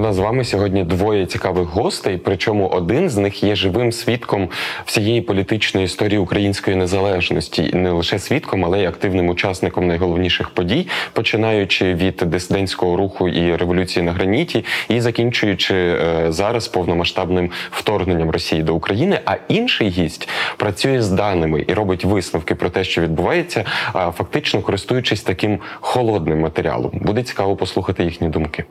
[0.00, 2.20] Нас з вами сьогодні двоє цікавих гостей.
[2.24, 4.48] Причому один з них є живим свідком
[4.84, 11.94] всієї політичної історії української незалежності, не лише свідком, але й активним учасником найголовніших подій, починаючи
[11.94, 18.74] від дисидентського руху і революції на граніті, і закінчуючи е, зараз повномасштабним вторгненням Росії до
[18.74, 19.20] України.
[19.24, 25.22] А інший гість працює з даними і робить висновки про те, що відбувається, фактично користуючись
[25.22, 26.90] таким холодним матеріалом.
[26.94, 28.64] Буде цікаво послухати їхні думки.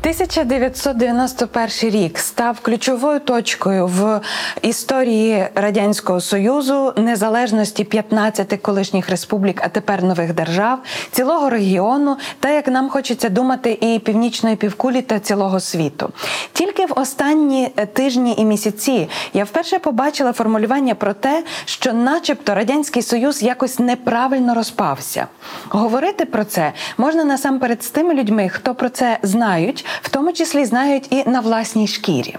[0.00, 4.20] 1991 рік став ключовою точкою в
[4.62, 10.78] історії радянського союзу, незалежності 15 колишніх республік, а тепер нових держав,
[11.10, 16.10] цілого регіону, та як нам хочеться думати, і північної півкулі та цілого світу.
[16.52, 23.02] Тільки в останні тижні і місяці я вперше побачила формулювання про те, що, начебто, радянський
[23.02, 25.26] союз якось неправильно розпався.
[25.68, 30.64] Говорити про це можна насамперед з тими людьми, хто про це знають, в тому числі
[30.64, 32.36] знають і на власній шкірі.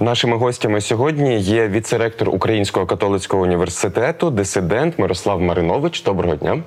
[0.00, 6.02] Нашими гостями сьогодні є віце-ректор Українського католицького університету, дисидент Мирослав Маринович.
[6.02, 6.62] Доброго дня.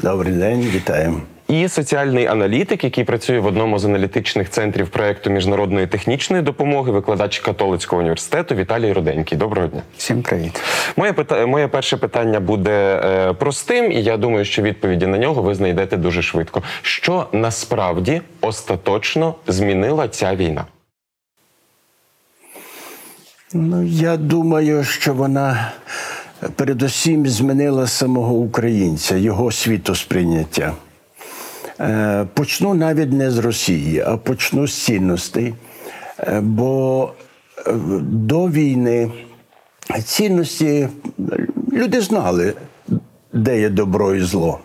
[0.00, 1.20] Добрий день, вітаємо.
[1.48, 7.38] І соціальний аналітик, який працює в одному з аналітичних центрів проекту міжнародної технічної допомоги, викладач
[7.38, 9.38] католицького університету Віталій Руденький.
[9.38, 9.82] Доброго дня.
[9.96, 10.62] Всім привіт.
[10.96, 11.46] Моє пита...
[11.46, 15.96] моє перше питання буде е, простим, і я думаю, що відповіді на нього ви знайдете
[15.96, 16.62] дуже швидко.
[16.82, 20.64] Що насправді остаточно змінила ця війна?
[23.52, 25.72] Ну, я думаю, що вона
[26.56, 30.72] передусім змінила самого українця, його світосприйняття.
[31.80, 35.54] Е, Почну навіть не з Росії, а почну з цінностей.
[36.18, 37.12] Е, Бо
[37.66, 37.72] е,
[38.02, 39.10] до війни
[40.04, 40.88] цінності
[41.72, 42.54] люди знали,
[43.32, 44.58] де є добро і зло.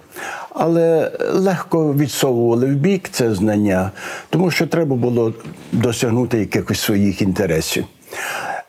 [0.50, 3.92] Але легко відсовували в бік це знання,
[4.30, 5.34] тому що треба було
[5.72, 7.86] досягнути якихось своїх інтересів.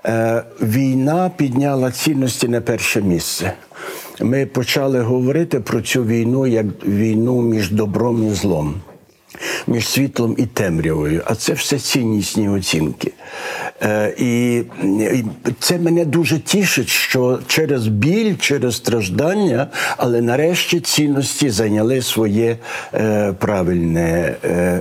[0.06, 3.52] Е, Війна підняла цінності на перше місце.
[4.20, 8.74] Ми почали говорити про цю війну як війну між добром і злом,
[9.66, 11.22] між світлом і темрявою.
[11.24, 13.12] А це все ціннісні оцінки.
[13.82, 14.62] Е, І,
[15.58, 22.58] це мене дуже тішить, що через біль, через страждання, але нарешті цінності зайняли своє
[22.94, 24.34] е, правильне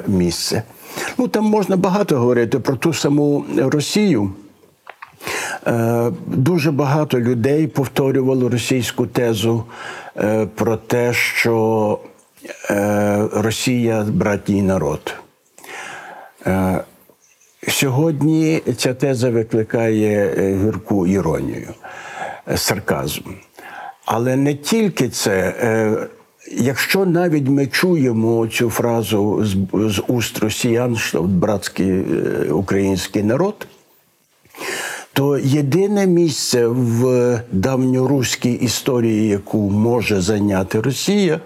[0.07, 0.63] місце.
[1.17, 4.31] Ну там можна багато говорити про ту саму Росію.
[5.67, 9.63] Е, Дуже багато людей повторювало російську тезу
[10.17, 11.99] е, про те, що
[12.69, 15.15] е, Росія братній народ.
[17.67, 21.67] Сьогодні ця теза викликає гірку іронію,
[22.55, 23.21] сарказм.
[24.05, 25.53] Але не тільки це.
[26.51, 32.03] Якщо навіть ми чуємо цю фразу з, уст росіян, що братський
[32.51, 33.67] український народ,
[35.13, 41.39] то єдине місце в давньоруській історії, яку може зайняти Росія,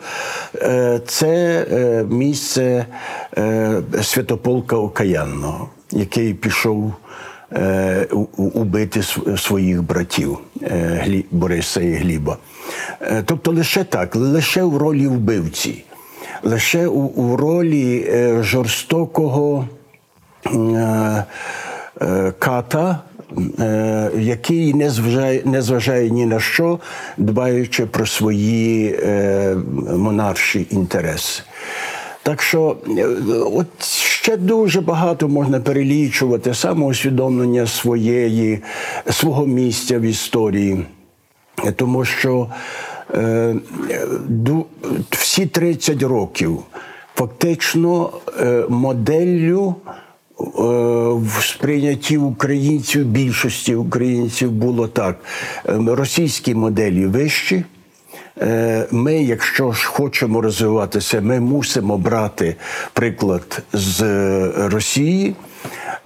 [0.55, 2.85] е, це е, місце
[3.37, 6.93] е, Святополка Окаянного, який пішов
[8.37, 9.03] убити
[9.37, 10.37] своїх братів
[11.31, 12.37] Бориса і Гліба.
[13.25, 15.83] Тобто лише так, лише в ролі вбивці,
[16.43, 19.67] лише у, у ролі жорстокого
[22.39, 22.99] ката,
[24.17, 26.79] який не зважає, не зважає ні на що,
[27.17, 29.55] дбаючи про свої е,
[29.95, 31.43] монарші інтереси.
[32.23, 33.05] Так що е,
[33.53, 33.83] от
[34.25, 38.59] ще дуже багато можна перелічувати самоусвідомлення своєї,
[39.11, 40.85] свого місця в історії.
[41.65, 42.47] Е, Тому що
[43.13, 43.55] е,
[45.09, 46.59] всі 30 років
[47.15, 49.91] фактично е, моделлю е,
[50.37, 55.19] в сприйнятті українців, більшості українців було так:
[55.69, 57.63] Е, російські моделі вищі,
[58.41, 62.55] Е, Ми, якщо ж хочемо розвиватися, ми мусимо брати
[62.93, 65.35] приклад з е, Росії,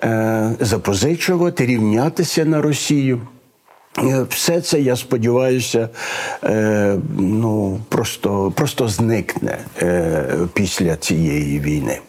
[0.03, 3.21] е, запозичувати, рівнятися на Росію.
[3.97, 5.89] Е, Все це, я сподіваюся,
[6.43, 11.99] е, ну, просто, просто зникне е, після цієї війни.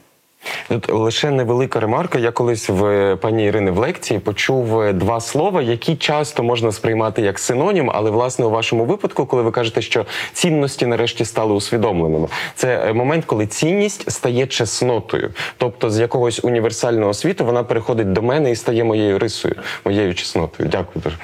[0.70, 2.19] Тут лише невелика ремарка.
[2.19, 7.22] Я колись в пані Ірини в лекції почув е, два слова, які часто можна сприймати
[7.22, 12.28] як синонім, але власне у вашому випадку, коли ви кажете, що цінності нарешті стали усвідомленими,
[12.54, 18.22] це е, момент, коли цінність стає чеснотою, тобто з якогось універсального світу вона переходить до
[18.22, 19.54] мене і стає моєю рисою,
[19.84, 20.69] моєю чеснотою.
[20.69, 21.16] Дякую дуже.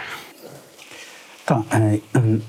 [1.44, 1.98] Так, е,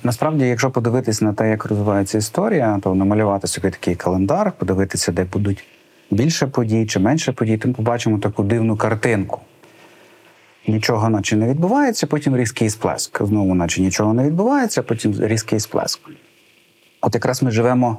[0.03, 5.23] насправді, якщо подивитись на те, як розвивається історія, то намалювати собі такий календар, подивитися, де
[5.23, 5.63] будуть
[6.11, 9.41] більше подій чи менше подій, то ми побачимо таку дивну картинку.
[10.67, 13.25] Нічого наче не відбувається, потім різкий сплеск.
[13.25, 15.99] Знову, наче нічого не відбувається, потім різкий сплеск.
[17.01, 17.97] От якраз ми живемо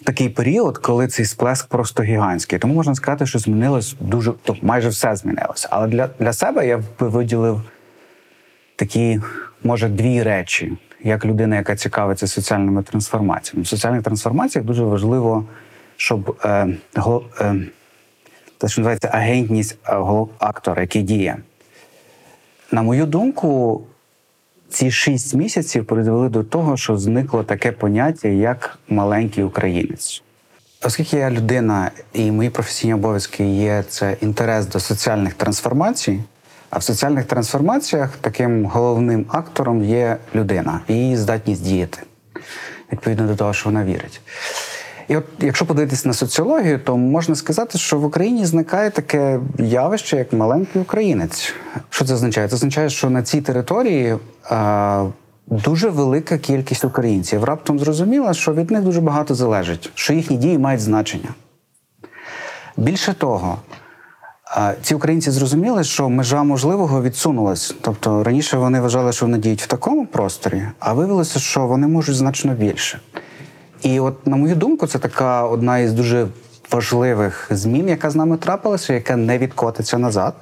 [0.00, 2.58] в такий період, коли цей сплеск просто гігантський.
[2.58, 5.68] Тому можна сказати, що змінилось дуже, тобто майже все змінилося.
[5.70, 7.62] Але для, для себе я би виділив
[8.76, 9.20] такі,
[9.64, 10.72] може, дві речі,
[11.02, 13.62] як людина, яка цікавиться соціальними трансформаціями.
[13.62, 15.44] В соціальних трансформаціях дуже важливо,
[16.04, 17.54] щоб е, го, е,
[18.58, 19.96] те, що називається агентність е,
[20.38, 21.36] актора, який діє.
[22.72, 23.80] На мою думку,
[24.68, 30.22] ці шість місяців призвели до того, що зникло таке поняття, як маленький українець.
[30.82, 36.20] Оскільки я людина і мої професійні обов'язки є це інтерес до соціальних трансформацій,
[36.70, 41.98] а в соціальних трансформаціях таким головним актором є людина і її здатність діяти
[42.92, 44.20] відповідно до того, що вона вірить.
[45.08, 50.16] І от якщо подивитися на соціологію, то можна сказати, що в Україні зникає таке явище,
[50.16, 51.54] як маленький українець.
[51.90, 52.48] Що це означає?
[52.48, 54.16] Це означає, що на цій території
[54.50, 55.06] а,
[55.46, 57.44] дуже велика кількість українців.
[57.44, 61.28] Раптом зрозуміла, що від них дуже багато залежить, що їхні дії мають значення.
[62.76, 63.58] Більше того,
[64.82, 67.74] ці українці зрозуміли, що межа можливого відсунулась.
[67.80, 72.16] Тобто раніше вони вважали, що вони діють в такому просторі, а виявилося, що вони можуть
[72.16, 73.00] значно більше.
[73.84, 76.26] І от, на мою думку, це така одна із дуже
[76.70, 80.34] важливих змін, яка з нами трапилася, яка не відкотиться назад.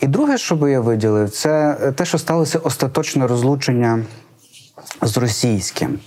[0.00, 4.04] І друге, що би я виділив, це те, що сталося остаточне розлучення
[5.02, 5.98] з російським,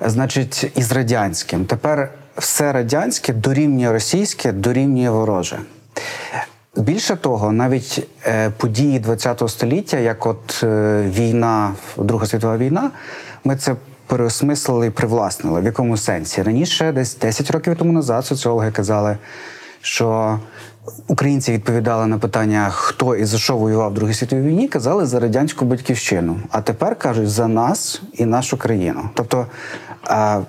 [0.00, 1.64] значить, і з радянським.
[1.64, 5.58] Тепер все радянське дорівнює російське, дорівнює вороже.
[6.76, 12.90] Більше того, навіть е, події ХХ століття, як от е, війна, Друга світова війна,
[13.44, 13.76] ми це
[14.06, 15.60] переосмислили і привласнили.
[15.60, 16.42] В якому сенсі?
[16.42, 19.18] Раніше, десь 10 років тому назад, соціологи казали,
[19.80, 20.38] що
[21.08, 25.20] українці відповідали на питання, хто і за що воював в Другій світовій війні, казали за
[25.20, 26.36] радянську батьківщину.
[26.50, 29.10] А тепер кажуть за нас і нашу країну.
[29.14, 29.46] Тобто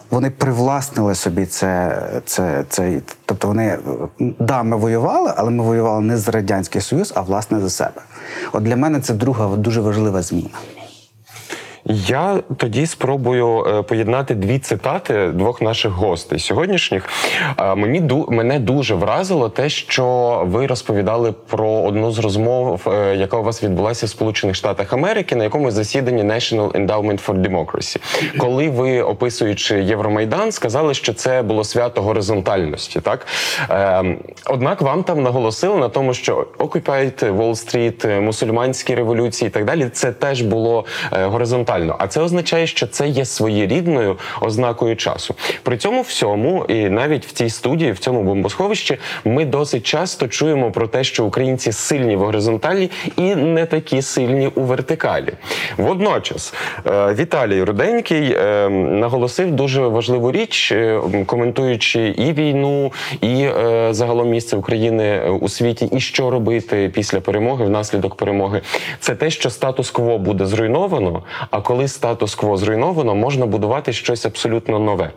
[0.10, 3.02] вони привласнили собі це, це, це.
[3.26, 3.78] Тобто вони
[4.20, 8.02] да, ми воювали, але ми воювали не за радянський союз, а власне за себе.
[8.54, 10.50] От для мене це друга дуже важлива зміна.
[11.90, 17.10] Я тоді спробую е, поєднати дві цитати двох наших гостей сьогоднішніх.
[17.60, 23.38] Е, Мені мене дуже вразило те, що ви розповідали про одну з розмов, е, яка
[23.38, 27.98] у вас відбулася в Сполучених Штатах Америки, на якомусь засіданні National Endowment for Democracy.
[28.38, 33.02] Коли ви, описуючи Євромайдан, сказали, що це було свято горизонтальності.
[33.02, 33.28] Так
[34.46, 39.90] однак вам там наголосили на тому, що Occupy Wall Street, мусульманські революції і так далі,
[39.94, 41.26] це теж було е,
[41.78, 41.96] горизонтально.
[42.00, 45.36] А це означає, що це є своєрідною ознакою часу.
[45.64, 50.72] При цьому всьому, і навіть в цій студії, в цьому бомбосховищі, ми досить часто чуємо
[50.72, 55.34] про те, що українці сильні в горизонталі і не такі сильні у вертикалі.
[55.78, 56.54] Водночас
[56.86, 62.92] е, Віталій Руденький е, наголосив дуже важливу річ, е, коментуючи і війну,
[63.22, 63.48] і
[63.90, 68.62] загалом місце України у світі, і що робити після перемоги, внаслідок перемоги.
[69.00, 71.24] Це те, що статус-кво буде зруйновано.
[71.52, 75.12] А коли статус-кво зруйновано, можна будувати щось абсолютно нове.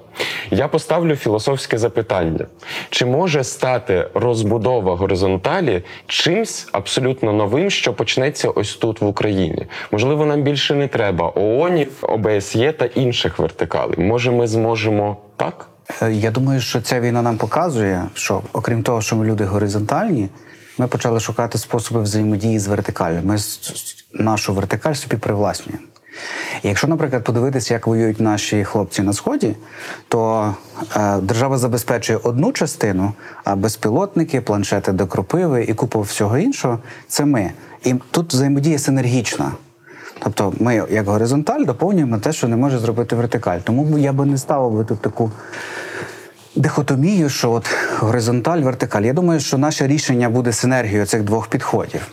[0.51, 2.47] Я поставлю філософське запитання:
[2.91, 9.67] чи може стати розбудова горизонталі чимсь абсолютно новим, що почнеться ось тут в Україні?
[9.91, 13.99] Можливо, нам більше не треба ООНів, ОБСЄ та інших вертикалей.
[13.99, 15.69] Може, ми зможемо так?
[16.03, 20.29] Е, Я думаю, що ця війна нам показує, що окрім того, що ми люди горизонтальні,
[20.79, 23.21] ми почали шукати способи взаємодії з вертикалью.
[23.25, 23.37] Ми
[24.13, 25.90] нашу вертикаль собі привласнюємо.
[26.63, 29.57] І якщо, наприклад, подивитися, як воюють наші хлопці на сході,
[30.09, 30.55] то
[30.97, 33.13] е, держава забезпечує одну частину,
[33.45, 37.51] а безпілотники, планшети до кропиви і купа всього іншого це ми.
[37.85, 39.53] І тут взаємодія синергічна.
[40.23, 43.59] Тобто ми, як горизонталь, доповнюємо те, що не може зробити вертикаль.
[43.59, 45.31] Тому я би не ставив би тут таку
[46.57, 47.67] дихотомію, що от
[47.99, 49.03] горизонталь, вертикаль.
[49.03, 52.07] Я думаю, що наше рішення буде синергією цих двох підходів.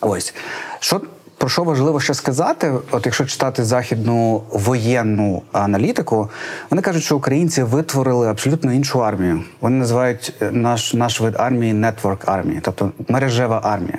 [0.00, 0.34] Ось
[0.80, 1.00] що
[1.42, 6.30] про що важливо ще сказати, от якщо читати західну воєнну аналітику,
[6.70, 9.42] вони кажуть, що українці витворили абсолютно іншу армію.
[9.60, 13.98] Вони називають е, наш наш вид армії network армії, тобто мережева армія.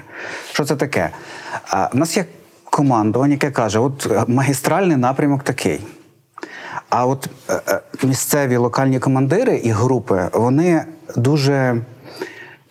[0.52, 1.10] Що це таке?
[1.70, 2.26] А, У нас є
[2.64, 5.82] командування, яке каже: от е, магістральний напрямок такий.
[6.90, 10.86] А от е, місцеві локальні командири і групи вони
[11.16, 11.82] дуже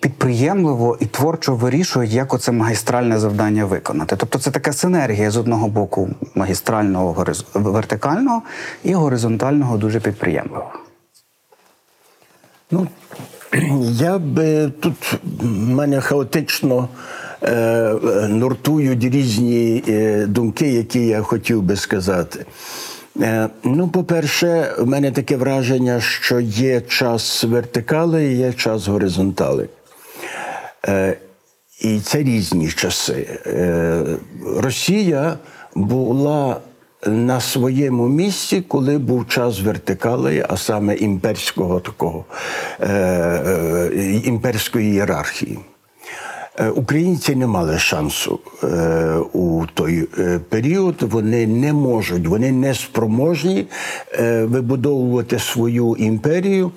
[0.03, 4.17] підприємливо і творчо вирішують, як оце магістральне завдання виконати.
[4.17, 8.43] Тобто це така синергія з одного боку магістрального вертикального
[8.85, 10.73] і горизонтального дуже підприємливого.
[12.71, 12.87] Ну,
[13.83, 15.21] я б тут
[15.53, 16.89] мене хаотично
[17.43, 17.95] е,
[18.29, 22.47] нуртують різні е, думки, які я хотів би сказати.
[23.21, 29.69] Е, ну, по-перше, в мене таке враження, що є час вертикали і є час горизонтали.
[30.89, 31.17] Е,
[31.81, 33.41] і це різні часи.
[33.47, 34.03] Е,
[34.57, 35.39] Росія
[35.75, 36.57] була
[37.07, 42.25] на своєму місці, коли був час вертикали, а саме імперського такого
[42.81, 45.59] е, імперської ієрархії.
[46.75, 48.41] Українці не мали шансу
[49.33, 50.03] у той
[50.49, 51.03] період.
[51.03, 53.67] Вони не можуть, вони не спроможні
[54.45, 56.73] вибудовувати свою імперію.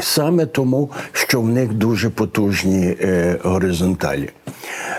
[0.00, 4.30] Саме тому, що в них дуже потужні е, горизонталі.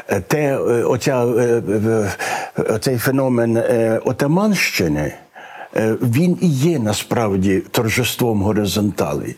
[0.07, 1.61] Е, Те, е, оця, е,
[2.69, 5.13] оцей феномен е, отаманщини,
[5.75, 9.35] е, він і є насправді торжеством горизонталей.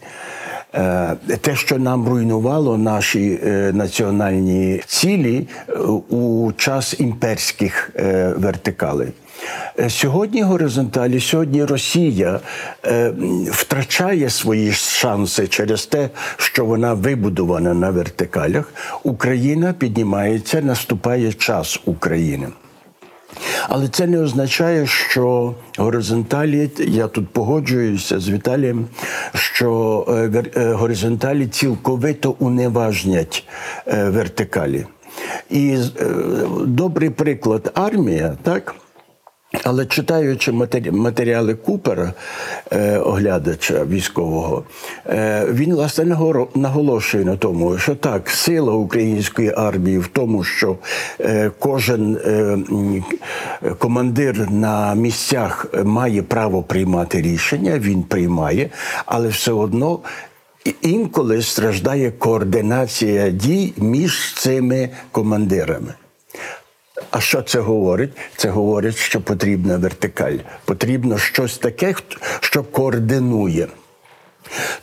[0.75, 3.39] Е, Те, що нам руйнувало наші
[3.73, 5.47] національні цілі
[6.09, 7.89] у час імперських
[8.37, 9.07] вертикалей.
[9.79, 12.39] Е, Сьогодні горизонталі, сьогодні Росія
[12.85, 13.13] е,
[13.51, 18.73] втрачає свої шанси через те, що вона вибудована на вертикалях.
[19.03, 22.47] Україна піднімається, наступає час України.
[23.69, 28.87] Але це не означає, що горизонталі, я тут погоджуюся з Віталієм,
[29.33, 30.05] що
[30.55, 33.47] е, горизонталі цілковито уневажнять
[33.85, 34.85] вертикалі.
[35.49, 35.77] І
[36.65, 38.75] добрий приклад армія, так?
[39.63, 42.13] Але читаючи матері- матеріали Купера,
[42.71, 44.63] е, оглядача військового,
[45.09, 50.77] е, він власне наголо- наголошує на тому, що так, сила української армії в тому, що
[51.19, 52.17] е, кожен
[53.77, 58.69] командир на місцях має право приймати рішення, він приймає,
[59.05, 59.99] але все одно.
[60.81, 65.93] Інколи страждає координація дій між цими командирами.
[67.11, 68.11] А що це говорить?
[68.35, 70.37] Це говорить, що потрібна вертикаль.
[70.65, 71.95] Потрібно щось таке,
[72.39, 73.67] що координує.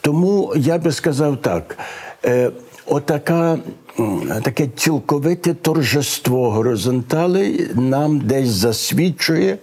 [0.01, 1.79] Тому я би сказав так:
[2.25, 2.51] е,
[2.87, 3.59] отака,
[4.43, 9.59] таке цілковите торжество горизонталей нам десь засвідчує,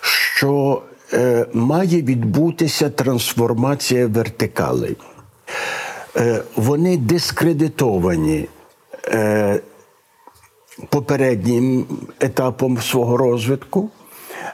[0.00, 0.82] що
[1.12, 4.96] е, має відбутися трансформація вертикалей.
[6.16, 8.48] Е, вони дискредитовані.
[10.88, 11.86] Попереднім
[12.20, 13.90] етапом свого розвитку.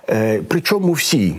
[0.09, 1.37] Е, Причому всі.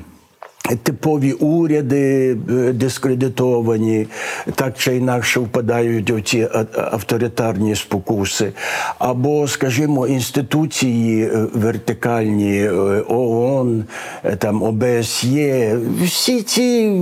[0.75, 4.07] Типові уряди е, дискредитовані,
[4.55, 8.51] так чи інакше впадають у ці а- а- авторитарні спокуси,
[8.99, 12.71] або, скажімо, інституції е, вертикальні е,
[13.07, 13.83] ООН,
[14.23, 16.97] е, там ОБСЄ, всі ці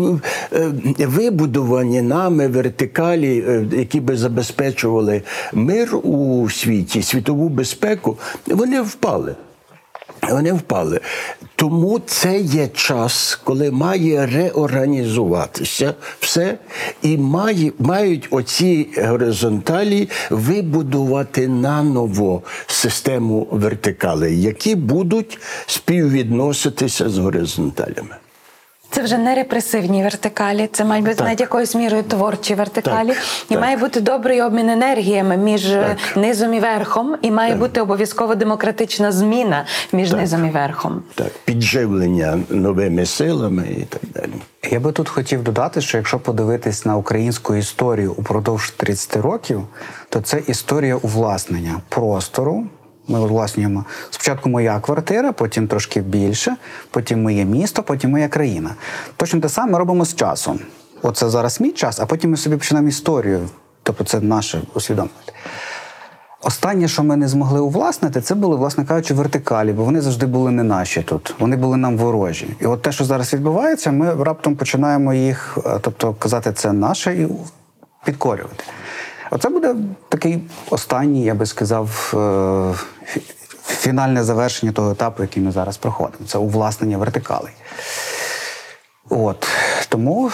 [0.54, 5.22] е, вибудовані нами вертикалі, е, які би забезпечували
[5.54, 9.36] мир у світі, світову безпеку, вони впали.
[10.30, 11.00] Вони впали.
[11.56, 16.58] Тому це є час, коли має реорганізуватися все,
[17.02, 28.16] і має, мають оці горизонталі вибудувати наново систему вертикалей, які будуть співвідноситися з горизонталями.
[28.92, 31.26] Це вже не репресивні вертикалі, це мають бути Так.
[31.28, 33.08] навіть якоюсь мірою творчі вертикалі.
[33.08, 33.18] Так,
[33.50, 33.62] і так.
[33.62, 36.18] має бути добрий обмін енергіями між е, Так.
[36.18, 41.02] низом і верхом, і має бути обов'язково демократична зміна між низом і верхом.
[41.16, 44.34] Так, підживлення новими силами і так далі.
[44.72, 49.62] Я би тут хотів додати, що якщо подивитись на українську історію упродовж 30 років,
[50.10, 52.64] то це історія увласнення простору.
[53.08, 56.56] Ми власнюємо спочатку моя квартира, потім трошки більше,
[56.92, 58.76] потім моє місто, потім моя країна.
[59.18, 60.60] Точно те саме робимо з часом.
[61.02, 63.50] Оце зараз мій час, а потім ми собі починаємо історію.
[63.84, 65.14] Тобто це наше усвідомлення.
[66.42, 70.52] Останнє, що ми не змогли увласнити, це були, власне кажучи, вертикалі, бо вони завжди були
[70.52, 71.36] не наші тут.
[71.40, 72.48] Вони були нам ворожі.
[72.60, 77.14] І от те, що зараз відбувається, ми раптом починаємо їх, е, тобто казати, це наше
[77.16, 77.28] і
[78.06, 78.64] підкорювати.
[79.32, 79.76] Оце буде
[80.10, 83.20] такий останній, я би сказав, е,
[83.66, 86.26] фінальне завершення того етапу, який ми зараз проходимо.
[86.28, 87.54] Це увласнення вертикалей.
[89.10, 89.48] От
[89.90, 90.32] тому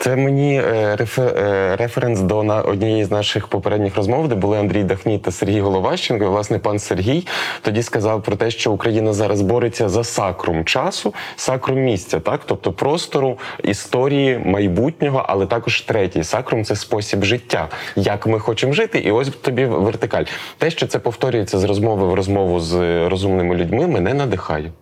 [0.00, 5.18] Це мені е, е, референс до однієї з наших попередніх розмов, де були Андрій Дахній
[5.18, 6.24] та Сергій Головащенко.
[6.24, 7.26] І, власне, пан Сергій
[7.62, 12.72] тоді сказав про те, що Україна зараз бореться за сакрум часу, сакрум місця, так тобто
[12.72, 18.98] простору, історії, майбутнього, але також третій сакрум це спосіб життя, як ми хочемо жити.
[18.98, 20.24] І ось тобі вертикаль.
[20.58, 24.72] Те, що це повторюється з розмови в розмову з е, розумними людьми, мене надихає.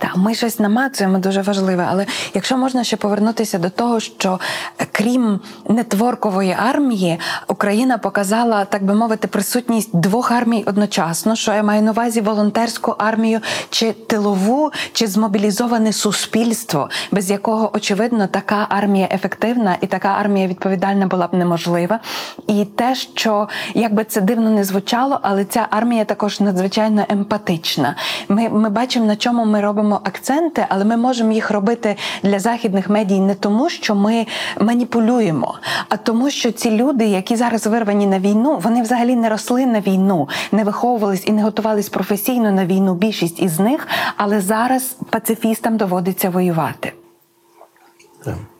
[0.00, 4.40] Так, ми щось намацуємо дуже важливе, але якщо можна ще повернутися до того, що
[4.80, 11.62] е, крім нетворкової армії, Україна показала, так би мовити, присутність двох армій одночасно, що я
[11.62, 13.40] маю на увазі волонтерську армію,
[13.70, 21.06] чи тилову, чи змобілізоване суспільство, без якого очевидно така армія ефективна і така армія відповідальна
[21.06, 22.00] була б неможлива.
[22.46, 27.96] І те, що як би це дивно не звучало, але ця армія також надзвичайно емпатична.
[28.28, 32.90] Ми, ми бачимо, на чому ми робимо акценти, але ми можемо їх робити для західних
[32.90, 34.26] медій не тому, що ми
[34.60, 35.54] маніпулюємо,
[35.88, 39.80] а тому, що ці люди, які зараз вирвані на війну, вони взагалі не росли на
[39.80, 42.94] війну, не виховувались і не готувались професійно на війну.
[42.94, 46.92] Більшість із них, але зараз пацифістам доводиться воювати.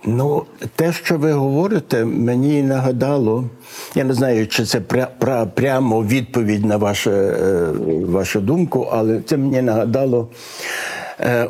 [0.04, 0.44] Ну,
[0.76, 3.44] те, що ви говорите, мені нагадало.
[3.94, 7.72] Я не знаю, чи це пря, пра, прямо відповідь на ваше, е,
[8.06, 10.28] вашу думку, але це мені нагадало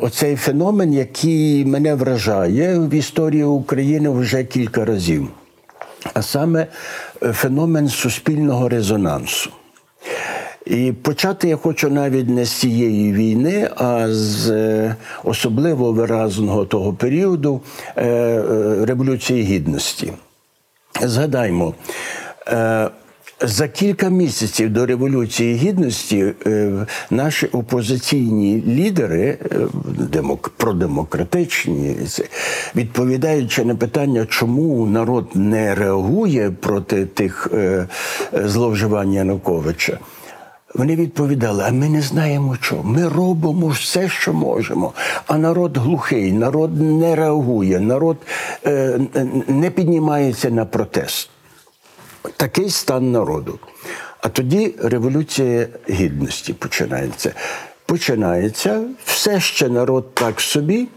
[0.01, 5.29] оцей феномен, який мене вражає в історії України вже кілька разів.
[6.15, 6.67] А саме
[7.23, 9.51] е, феномен суспільного резонансу.
[10.67, 16.93] І почати я хочу навіть не з цієї війни, а з е, особливо виразного того
[16.93, 17.61] періоду
[17.97, 20.13] е, е, Революції Гідності.
[21.03, 21.75] Згадаймо,
[22.49, 22.89] е,
[23.43, 26.73] за кілька місяців до Революції Гідності е,
[27.11, 29.39] наші опозиційні лідери,
[30.15, 30.23] е,
[30.57, 31.97] продемократичні,
[32.77, 37.87] відповідаючи на питання, чому народ не реагує проти тих е,
[38.33, 39.99] зловживань Януковича.
[40.75, 42.83] Вони відповідали: а ми не знаємо чого.
[42.85, 44.93] Ми робимо все, що можемо.
[45.27, 48.17] А народ глухий, народ не реагує, народ
[48.67, 49.01] е,
[49.49, 51.31] не піднімається на протест.
[52.37, 53.59] Такий стан народу.
[54.21, 57.33] А тоді революція гідності починається.
[57.87, 60.89] Починається все ще народ так собі,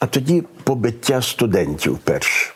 [0.00, 2.52] а тоді побиття студентів перше.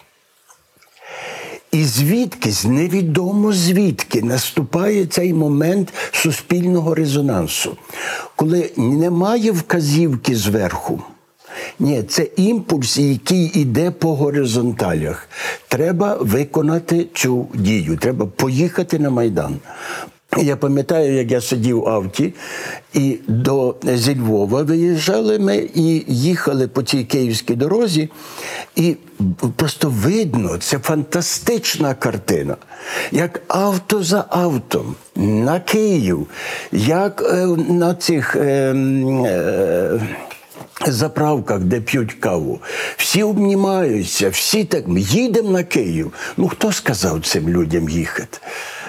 [1.73, 7.77] І звідкись, невідомо звідки, наступає цей момент суспільного резонансу,
[8.37, 11.03] коли немає вказівки зверху.
[11.79, 15.29] Ні, це імпульс, який йде по горизонталях.
[15.69, 19.57] Треба виконати цю дію, треба поїхати на Майдан.
[20.39, 22.35] Я пам'ятаю, як я сидів в авті,
[22.95, 28.09] і до зі Львова виїжджали ми і їхали по цій київській дорозі,
[28.77, 28.97] і
[29.57, 32.57] просто видно, це фантастична картина.
[33.13, 36.27] Як авто за автом на Київ,
[36.73, 38.37] як е, на цих.
[38.37, 38.75] Е,
[39.27, 40.01] е,
[40.87, 42.61] заправках, де п'ють каву.
[42.97, 46.13] Всі обнімаються, всі так їдемо на Київ.
[46.37, 48.39] Ну хто сказав цим людям їхати?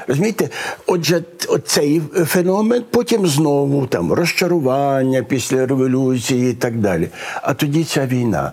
[0.07, 0.49] Розумієте,
[0.85, 1.23] отже,
[1.65, 7.09] цей феномен, потім знову там розчарування після революції і так далі.
[7.41, 8.51] А тоді ця війна.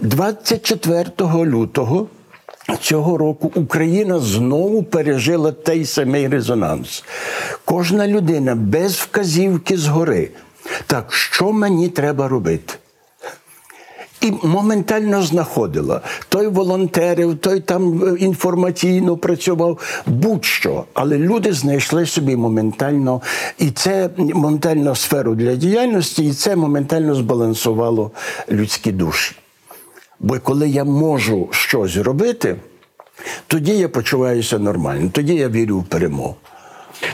[0.00, 1.04] 24
[1.44, 2.08] лютого
[2.80, 7.04] цього року Україна знову пережила той самий резонанс.
[7.64, 10.30] Кожна людина без вказівки згори.
[10.86, 12.74] Так, що мені треба робити?
[14.20, 16.00] І моментально знаходила.
[16.28, 20.84] Той волонтерив, той там е, інформаційно працював, будь-що.
[20.94, 23.22] Але люди знайшли собі моментально,
[23.58, 28.10] і це моментально сферу для діяльності, і це моментально збалансувало
[28.50, 29.36] людські душі.
[30.20, 32.56] Бо коли я можу щось робити,
[33.46, 36.36] тоді я почуваюся нормально, тоді я вірю в перемогу.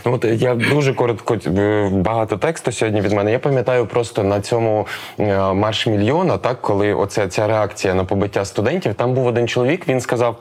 [0.04, 3.32] Ну от я дуже коротко е, багато тексту сьогодні від мене.
[3.32, 4.86] Я пам'ятаю просто на цьому
[5.20, 9.88] е, марш мільйона, так коли оця ця реакція на побиття студентів, там був один чоловік.
[9.88, 10.36] Він сказав.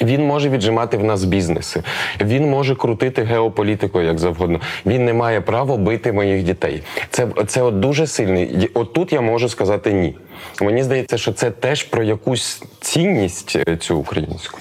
[0.00, 1.82] Він може віджимати в нас бізнеси,
[2.20, 4.60] він може крутити геополітикою як завгодно.
[4.86, 6.82] Він не має права бити моїх дітей.
[7.10, 8.70] Це це от дуже сильний.
[8.74, 10.16] От тут я можу сказати ні.
[10.62, 14.58] Мені здається, що це теж про якусь цінність е, цю українську.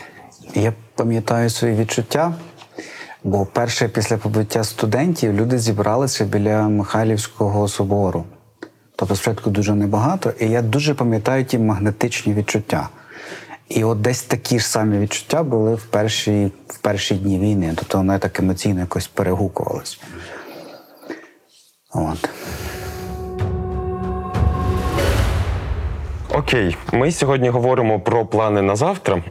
[0.56, 2.34] Я пам'ятаю свої відчуття.
[3.28, 8.24] Бо перше після побиття студентів люди зібралися біля Михайлівського собору.
[8.96, 12.90] Тобто спочатку дуже небагато, і я дуже пам'ятаю ті магнетичні відчуття.
[13.70, 17.74] І от десь такі ж самі відчуття були в перші, в перші дні війни.
[17.76, 20.00] Тобто воно так емоційно якось перегукувалось.
[21.94, 22.30] От.
[26.34, 29.24] Окей, ми сьогодні говоримо про плани на завтра.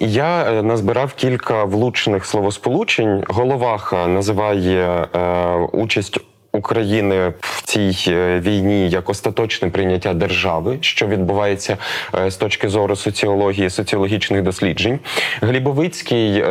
[0.00, 3.24] Я е, назбирав кілька влучних словосполучень.
[3.28, 6.20] Головаха називає е, участь.
[6.52, 11.76] України в цій е, війні як остаточне прийняття держави, що відбувається
[12.18, 14.98] е, з точки зору соціології, соціологічних досліджень.
[15.40, 16.44] Глібовицький,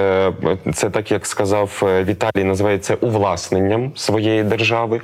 [0.73, 5.01] це так як сказав Віталій, називається увласненням своєї держави.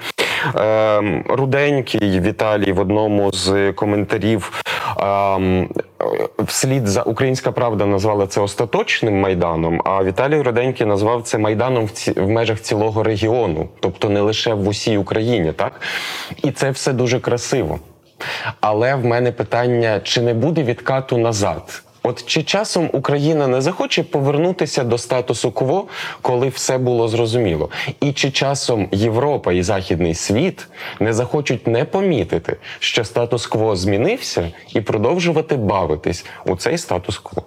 [0.56, 4.75] Е, Руденький Віталій в одному з коментарів ем,
[6.40, 9.82] вслід за Українська Правда назвала це остаточним майданом.
[9.86, 14.54] А Віталій Руденький назвав це майданом в, ці, в межах цілого регіону, тобто не лише
[14.54, 15.82] в усій Україні, так
[16.44, 17.80] і це все дуже красиво.
[18.62, 21.85] Але в мене питання: чи не буде відкату назад?
[22.08, 25.88] От чи часом Україна не захоче повернутися до статусу кво,
[26.22, 27.70] коли все було зрозуміло?
[28.02, 30.68] І чи часом Європа і Західний світ
[31.00, 37.44] не захочуть не помітити, що статус-кво змінився, і продовжувати бавитись у цей статус-кво?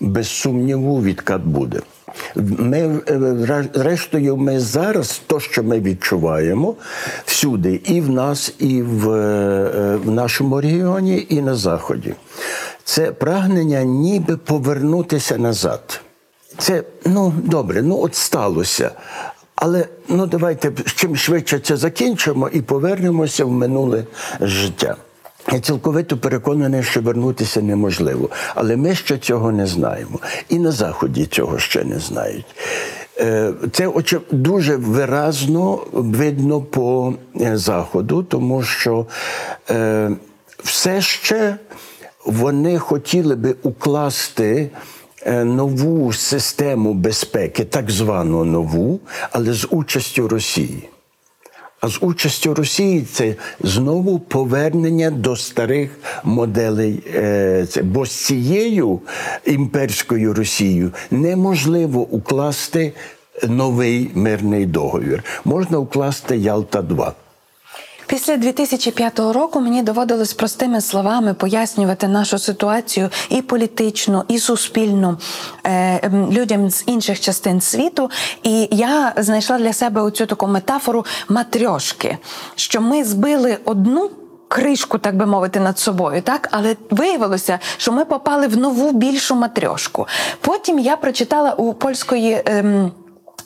[0.00, 1.80] Без сумніву, відкат буде.
[2.36, 6.74] Ми, е, зрештою, ми зараз то, що ми відчуваємо
[7.24, 12.14] всюди, і в нас, і в, е, в нашому регіоні, і на Заході.
[12.84, 16.00] Це прагнення ніби повернутися назад.
[16.58, 18.90] Це ну добре, ну от сталося.
[19.54, 24.04] Але ну давайте чим швидше це закінчимо і повернемося в минуле
[24.40, 24.96] життя.
[25.52, 28.30] Я цілковито переконаний, що вернутися неможливо.
[28.54, 30.18] Але ми ще цього не знаємо.
[30.48, 32.46] І на Заході цього ще не знають.
[33.18, 33.90] Е, Це
[34.30, 39.06] дуже виразно видно по е, Заходу, тому що
[39.70, 40.10] е,
[40.58, 41.56] все ще
[42.26, 44.70] вони хотіли би укласти
[45.44, 49.00] нову систему безпеки, так звану нову,
[49.32, 50.88] але з участю Росії.
[51.82, 55.90] А з участю Росії це знову повернення до старих
[56.24, 57.02] моделей.
[57.14, 57.66] е.
[57.82, 59.00] Бо з цією
[59.44, 62.92] імперською Росією неможливо укласти
[63.48, 65.24] новий мирний договір.
[65.44, 67.12] Можна укласти Ялта 2
[68.12, 75.18] Після 2005 року мені доводилось простими словами пояснювати нашу ситуацію і політичну, і суспільну
[75.64, 78.10] е, ем, людям з інших частин світу.
[78.42, 82.18] І я знайшла для себе оцю таку метафору матрьошки,
[82.54, 84.10] що ми збили одну.
[84.48, 89.34] Кришку, так би мовити, над собою, так але виявилося, що ми попали в нову більшу
[89.34, 90.06] матрьошку.
[90.40, 92.42] Потім я прочитала у польської.
[92.46, 92.92] Ем,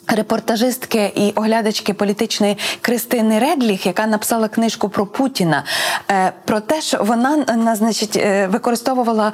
[0.08, 5.64] Репортажистки і оглядачки політичної Кристини Редліх, яка написала книжку про Путіна,
[6.10, 9.32] е, про те, що вона е, значить, е, використовувала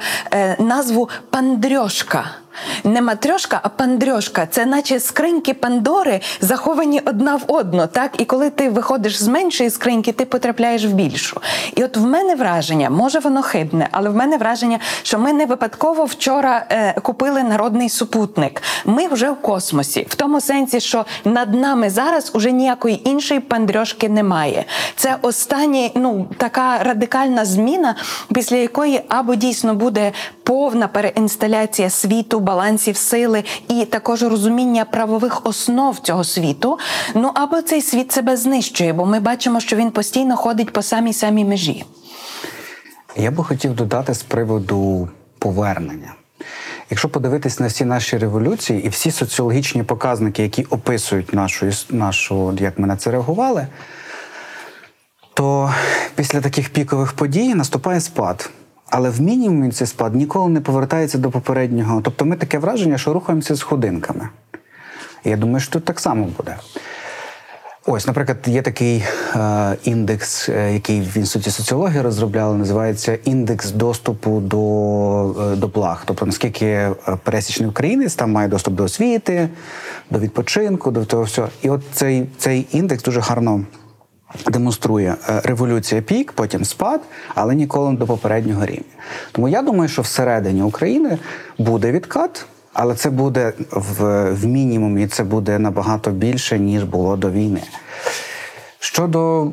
[0.59, 2.42] назву Пандрьошка.
[2.83, 4.47] Не матрьошка, а пандрьошка.
[4.51, 7.87] Це наче скриньки Пандори заховані одна в одну.
[7.87, 8.11] Так?
[8.17, 11.41] І коли ти виходиш з меншої скриньки, ти потрапляєш в більшу.
[11.75, 15.45] І от в мене враження, може воно хибне, але в мене враження, що ми не
[15.45, 18.61] випадково вчора е, купили народний супутник.
[18.85, 24.09] Ми вже в космосі, в тому сенсі, що над нами зараз уже ніякої іншої пандрьошки
[24.09, 24.65] немає.
[24.95, 27.95] Це остання, ну така радикальна зміна,
[28.33, 30.11] після якої або дійсно буде
[30.43, 36.79] повна переінсталяція світу, балансів сили і також розуміння правових основ цього світу.
[37.15, 41.13] Ну або цей світ себе знищує, бо ми бачимо, що він постійно ходить по самій
[41.13, 41.85] самій межі.
[43.15, 46.13] Я би хотів додати з приводу повернення.
[46.89, 52.79] Якщо подивитись на всі наші революції і всі соціологічні показники, які описують нашу, нашу як
[52.79, 53.67] ми на це реагували,
[55.33, 55.73] то
[56.15, 58.49] після таких пікових подій наступає спад.
[58.89, 62.01] Але в мінімумі цей спад ніколи не повертається до попереднього.
[62.01, 64.29] Тобто ми таке враження, що рухаємося з ходинками.
[65.23, 66.57] Я думаю, що тут так само буде.
[67.85, 69.03] Ось, наприклад, є такий
[69.35, 74.61] е, індекс, е, який в інституті соціології розробляли, називається індекс доступу до,
[75.53, 76.03] е, до благ.
[76.05, 79.49] Тобто, наскільки е, пересічний українець там має доступ до освіти,
[80.09, 81.49] до відпочинку, до того всього.
[81.61, 83.65] І от цей, цей індекс дуже гарно
[84.47, 87.01] демонструє е, революція пік, потім спад,
[87.35, 88.93] але ніколи не до попереднього рівня.
[89.31, 91.17] Тому я думаю, що всередині України
[91.57, 92.45] буде відкат.
[92.73, 97.61] Але це буде в, в мінімумі, це буде набагато більше, ніж було до війни.
[98.79, 99.51] Щодо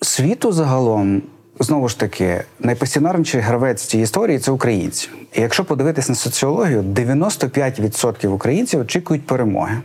[0.00, 1.22] світу загалом,
[1.60, 5.08] знову ж таки, найпасіонарніший гравець цієї історії це українці.
[5.32, 9.78] І якщо подивитись на соціологію, 95% українців очікують перемоги.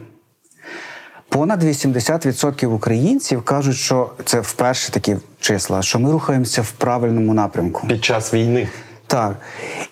[1.29, 7.87] Понад 80% українців кажуть, що це вперше такі числа, що ми рухаємося в правильному напрямку.
[7.87, 8.67] Під час війни.
[9.07, 9.35] Так.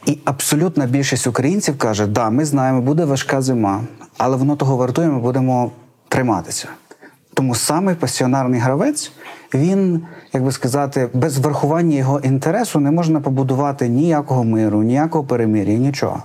[0.06, 3.82] І абсолютна більшість українців каже, да, ми знаємо, буде важка зима,
[4.18, 5.72] але воно того вартує, ми будемо
[6.08, 6.68] триматися.
[7.34, 9.12] Тому самий пасіонарний гравець,
[9.54, 15.78] він, як би сказати, без врахування його інтересу не можна побудувати ніякого миру, ніякого перемир'я,
[15.78, 16.24] нічого.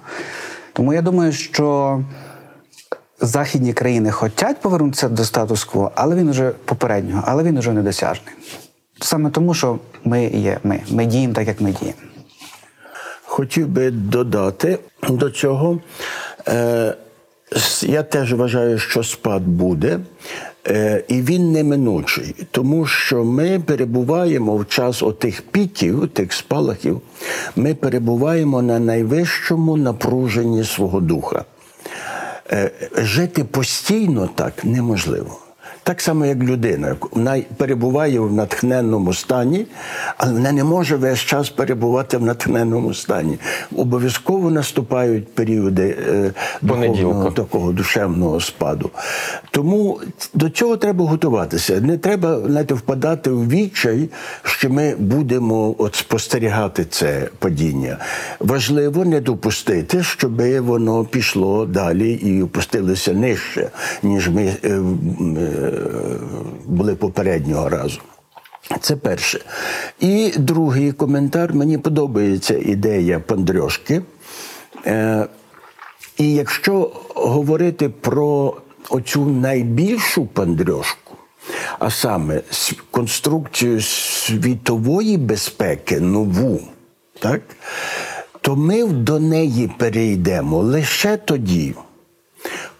[0.73, 2.01] Тому я думаю, що
[3.21, 8.35] західні країни хочуть повернутися до статус-кво, але він уже попереднього, але він уже недосяжний.
[9.01, 10.81] Саме тому, що ми є ми.
[10.91, 11.99] Ми діємо так, як ми діємо.
[13.25, 14.79] Хотів би додати
[15.09, 15.81] до цього.
[16.49, 16.95] Е,
[17.83, 20.01] я теж вважаю, що спад буде,
[20.67, 27.01] е, і він неминучий, тому що ми перебуваємо в час отих піків, тих спалахів,
[27.57, 31.45] ми перебуваємо на найвищому напруженні свого духа.
[32.53, 35.39] Е, жити постійно так неможливо.
[35.83, 36.97] Так само, як людина.
[37.11, 39.67] Вона перебуває в натхненному стані,
[40.17, 43.39] але вона не може весь час перебувати в натхненному стані.
[43.77, 48.91] Обов'язково наступають періоди е, духовного такого душевного спаду.
[49.51, 50.01] Тому
[50.35, 51.81] до цього треба готуватися.
[51.81, 54.09] Не треба знаєте, впадати в відчай,
[54.43, 57.97] що ми будемо от спостерігати це падіння.
[58.41, 63.71] Важливо не допустити, щоб воно пішло далі і опустилося нижче,
[64.03, 65.70] ніж ми е, е,
[66.67, 68.01] були попереднього разу.
[68.81, 69.41] Це перше.
[70.01, 71.55] І другий коментар.
[71.55, 74.03] Мені подобається ідея Пандрьошки.
[74.87, 75.27] Е,
[76.19, 78.57] і якщо говорити про
[78.91, 81.17] оцю найбільшу пандрьошку,
[81.79, 82.41] а саме
[82.91, 86.61] конструкцію світової безпеки, нову,
[87.19, 87.41] так,
[88.41, 91.75] то ми до неї перейдемо лише тоді,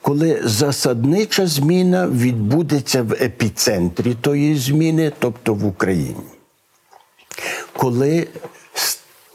[0.03, 6.17] коли засаднича зміна відбудеться в епіцентрі тої зміни, тобто в Україні
[7.81, 8.29] коли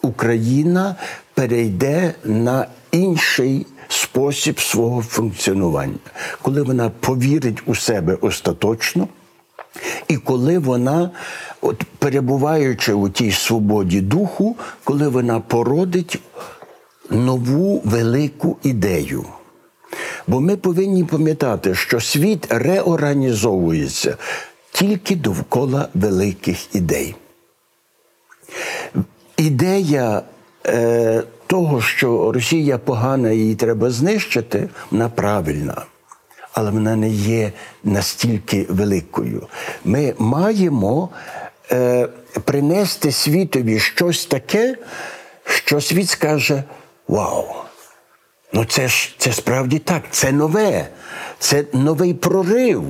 [0.02, 0.96] Україна
[1.34, 5.98] перейде на інший спосіб свого функціонування,
[6.42, 9.08] коли вона повірить у себе остаточно,
[10.08, 11.12] і коли вона,
[11.62, 16.20] от перебуваючи у тій свободі духу, коли вона породить
[17.10, 19.26] нову велику ідею.
[20.28, 24.18] Бо ми повинні пам'ятати, що світ реорганізовується
[24.72, 27.16] тільки довкола великих ідей.
[29.38, 30.22] Ідея
[30.68, 35.86] е, того, що Росія погана її треба знищити, вона правильна.
[36.54, 37.52] Але вона не є
[37.84, 39.48] настільки великою.
[39.86, 41.10] Ми маємо
[41.72, 42.08] е,
[42.46, 44.78] принести світові щось таке,
[45.46, 46.64] що світ скаже:
[47.08, 47.65] Вау!
[48.54, 50.88] Ну, це ж це справді так, це нове,
[51.40, 52.84] це новий прорив.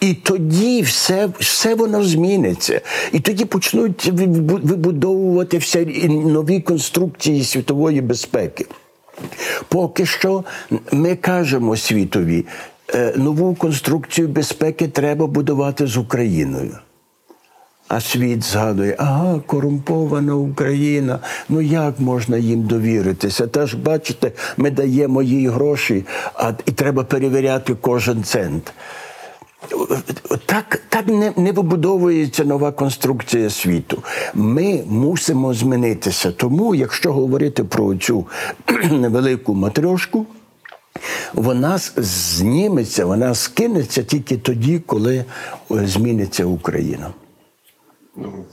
[0.00, 2.80] І тоді все, все воно зміниться.
[3.12, 8.66] І тоді почнуть вибудовувати все нові конструкції світової безпеки.
[9.68, 10.44] Поки що
[10.92, 12.46] ми кажемо світові,
[12.94, 16.78] е, нову конструкцію безпеки треба будувати з Україною.
[17.90, 21.18] А світ згадує, ага, корумпована Україна.
[21.48, 23.46] Ну як можна їм довіритися?
[23.46, 28.72] Та ж бачите, ми даємо їй гроші, а і треба перевіряти кожен цент.
[30.46, 34.02] Так, так не, не вибудовується нова конструкція світу.
[34.34, 36.32] Ми мусимо змінитися.
[36.32, 38.26] Тому, якщо говорити про цю
[38.90, 40.26] невелику матрьошку,
[41.34, 45.24] вона зніметься, вона скинеться тільки тоді, коли
[45.70, 47.10] е, зміниться Україна
[48.16, 48.46] ну,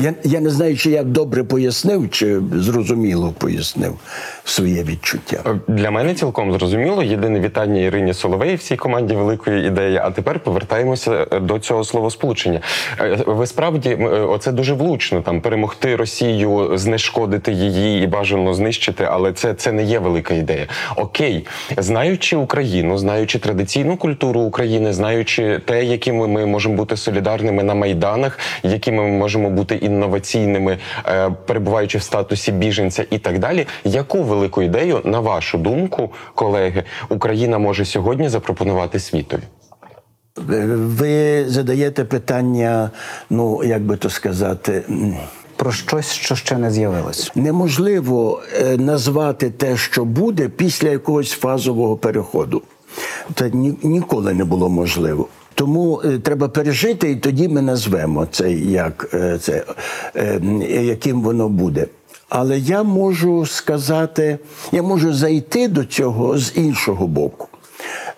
[0.00, 3.98] я, я не знаю, чи я добре пояснив, чи зрозуміло пояснив
[4.44, 5.40] своє відчуття.
[5.46, 7.02] Е, Для мене цілком зрозуміло.
[7.02, 9.96] Єдине вітання Ірині Соловей всій команді великої ідеї.
[9.96, 12.60] А тепер повертаємося е, до цього словосполучення.
[13.00, 13.94] Е, Ви справді
[14.28, 19.84] оце дуже влучно там перемогти Росію, знешкодити її і бажано знищити, але це, це не
[19.84, 20.66] є велика ідея.
[20.96, 27.74] Окей, знаючи Україну, знаючи традиційну культуру України, знаючи те, якими ми можемо бути солідарними на
[27.74, 33.66] майданах, якими ми можемо бути інноваційними, е, перебуваючи в статусі біженця і так далі.
[33.84, 39.42] Яку велику ідею, на вашу думку, колеги, Україна може сьогодні запропонувати світові?
[40.36, 42.90] Ви задаєте питання,
[43.30, 44.82] ну як би то сказати,
[45.56, 47.32] Про щось, що ще не з'явилось.
[47.34, 52.62] неможливо е, назвати те, що буде після якогось фазового переходу.
[53.34, 55.28] Це ні, ніколи не було можливо.
[55.54, 59.64] Тому е, треба пережити, і тоді ми назвемо це, як е, це
[60.16, 60.40] е,
[60.84, 61.86] яким воно буде.
[62.28, 64.38] Але я можу сказати,
[64.72, 67.48] я можу зайти до цього з іншого боку.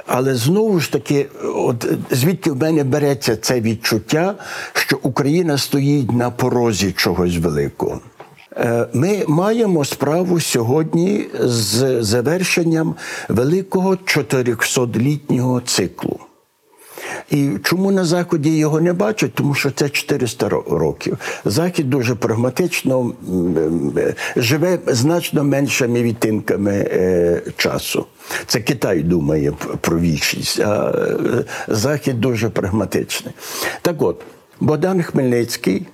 [0.06, 4.34] Але знову ж таки, от звідки в мене береться це відчуття,
[4.72, 8.00] що Україна стоїть на порозі чогось великого.
[8.92, 12.94] Ми маємо справу сьогодні з завершенням
[13.28, 16.25] великого 400-літнього циклу.
[17.30, 19.34] І чому на Заході його не бачать?
[19.34, 21.18] Тому що це 400 років.
[21.44, 23.94] Захід дуже прагматично м,
[24.36, 28.06] живе значно меншими відтинками е, часу.
[28.46, 33.34] Це Китай думає про вічність, а е, Захід дуже прагматичний.
[33.82, 34.20] Так от,
[34.60, 35.86] Богдан Хмельницький.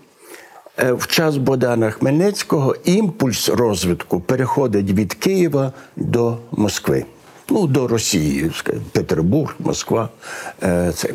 [0.79, 7.05] Е, В час Богдана Хмельницького імпульс розвитку переходить від Києва до Москви.
[7.55, 8.51] Ну, до Росії,
[8.93, 10.09] Петербург, Москва.
[10.63, 11.09] Е, Це.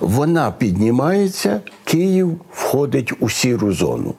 [0.00, 4.14] Вона піднімається, Київ входить у сіру зону.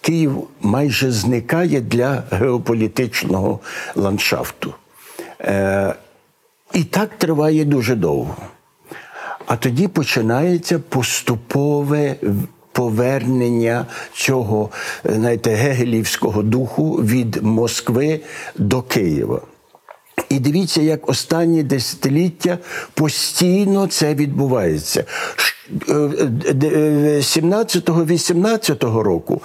[0.00, 3.60] Київ майже зникає для геополітичного
[3.96, 4.74] ландшафту.
[5.40, 5.94] Е,
[6.72, 8.36] І так триває дуже довго.
[9.46, 12.16] А тоді починається поступове
[12.72, 14.70] повернення цього
[15.04, 18.20] знаєте, гегелівського духу від Москви
[18.56, 19.40] до Києва.
[20.32, 22.58] І дивіться, як останні десятиліття
[22.94, 25.04] постійно це відбувається.
[25.36, 25.54] Ш-
[25.88, 25.94] е,
[26.64, 29.42] е, 17-18 року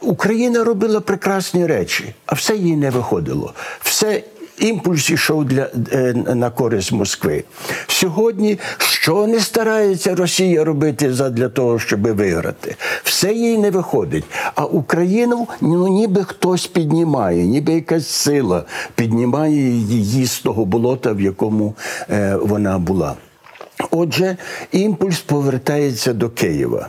[0.00, 3.52] Україна робила прекрасні речі, а все їй не виходило.
[3.80, 4.22] Все
[4.58, 7.44] імпульс йшов для, е, на користь Москви.
[7.86, 8.58] Сьогодні
[9.02, 12.76] що не старається Росія робити для того, щоб виграти?
[13.04, 14.24] Все їй не виходить.
[14.54, 21.20] А Україну ну, ніби хтось піднімає, ніби якась сила піднімає її з того болота, в
[21.20, 21.74] якому
[22.10, 23.14] е, вона була.
[23.90, 24.36] Отже,
[24.72, 26.88] імпульс повертається до Києва.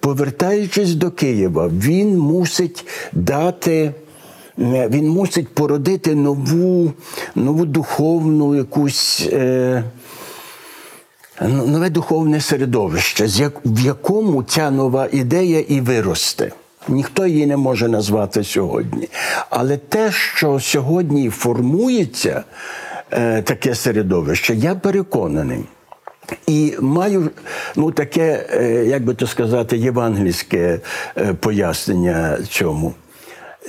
[0.00, 3.94] Повертаючись до Києва, він мусить дати.
[4.58, 6.92] Він мусить породити нову,
[7.34, 9.84] нову духовну якусь е,
[11.40, 16.52] нове духовне середовище, в якому ця нова ідея і виросте.
[16.88, 19.08] Ніхто її не може назвати сьогодні.
[19.50, 22.44] Але те, що сьогодні формується
[23.10, 25.64] е, таке середовище, я переконаний.
[26.46, 27.30] І маю
[27.76, 30.80] ну, таке, е, як би то сказати, євангельське
[31.16, 32.94] е, пояснення цьому.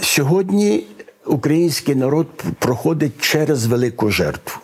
[0.02, 0.84] Сьогодні
[1.26, 2.28] український народ
[2.60, 4.62] проходить через велику жертву.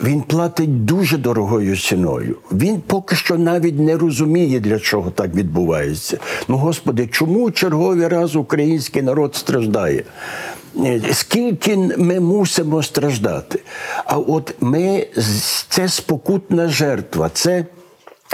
[0.00, 2.36] Він платить дуже дорогою ціною.
[2.52, 6.18] Він поки що навіть не розуміє, для чого так відбувається.
[6.48, 10.04] Ну, Господи, чому черговий раз український народ страждає?
[11.12, 13.60] Скільки ми мусимо страждати?
[14.04, 15.06] А от ми
[15.68, 17.30] це спокутна жертва.
[17.34, 17.66] Це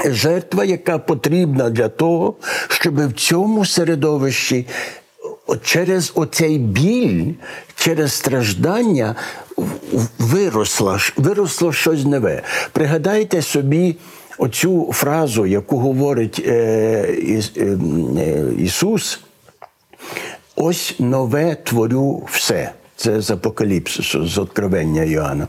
[0.04, 2.34] жертва, яка потрібна для того,
[2.68, 4.66] щоб в цьому середовищі
[5.56, 7.32] через оцей біль,
[7.76, 9.14] через страждання
[9.56, 12.42] в- в- виросла, ш- виросло щось нове.
[12.72, 13.96] Пригадайте собі
[14.38, 17.42] оцю фразу, яку говорить е, е,
[18.18, 19.20] е, Ісус.
[20.56, 22.70] Ось нове творю все.
[22.98, 25.48] Це з Апокаліпсису, з Откровення Йоанна.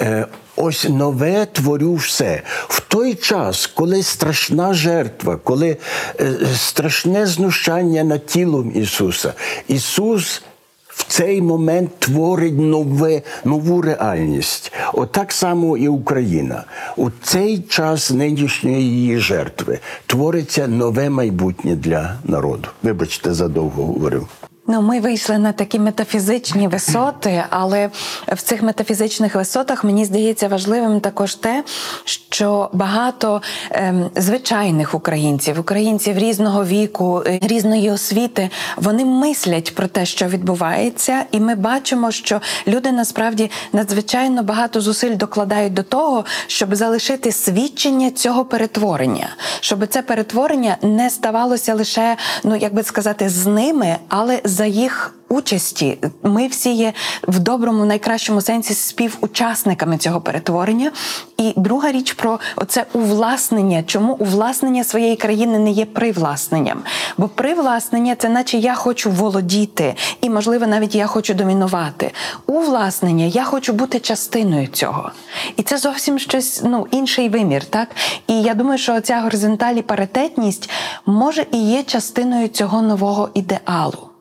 [0.00, 2.42] Е, ось нове творю все.
[2.68, 5.76] В той час, коли страшна жертва, коли
[6.20, 9.32] е, страшне знущання над тілом Ісуса,
[9.68, 10.42] Ісус
[10.88, 14.72] в цей момент творить нове, нову реальність.
[14.92, 16.64] Отак само і Україна.
[16.96, 22.68] У цей час нинішньої її жертви твориться нове майбутнє для народу.
[22.82, 24.28] Вибачте, задовго говорив.
[24.66, 27.90] Ну, ми вийшли на такі метафізичні висоти, але
[28.28, 31.64] в цих метафізичних висотах мені здається важливим також те,
[32.04, 40.06] що багато ем, звичайних українців, українців різного віку, е, різної освіти, вони мислять про те,
[40.06, 46.74] що відбувається, і ми бачимо, що люди насправді надзвичайно багато зусиль докладають до того, щоб
[46.74, 49.28] залишити свідчення цього перетворення,
[49.60, 55.14] щоб це перетворення не ставалося лише, ну як би сказати, з ними, але за їх
[55.32, 55.98] участі.
[56.22, 56.92] Ми всі є
[57.28, 60.92] в доброму, найкращому сенсі співучасниками цього перетворення.
[61.36, 63.82] І друга річ про оце увласнення.
[63.82, 66.82] Чому увласнення своєї країни не є привласненням?
[67.16, 72.10] Бо привласнення це наче я хочу володіти, і можливо навіть я хочу домінувати.
[72.46, 75.10] Увласнення я хочу бути частиною цього.
[75.56, 77.88] І це зовсім щось ну інший вимір, так
[78.26, 80.70] і я думаю, що ця горизонталь і паритетність
[81.06, 84.11] може і є частиною цього нового ідеалу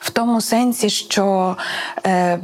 [0.00, 1.56] в тому сенсі, що
[2.06, 2.38] е,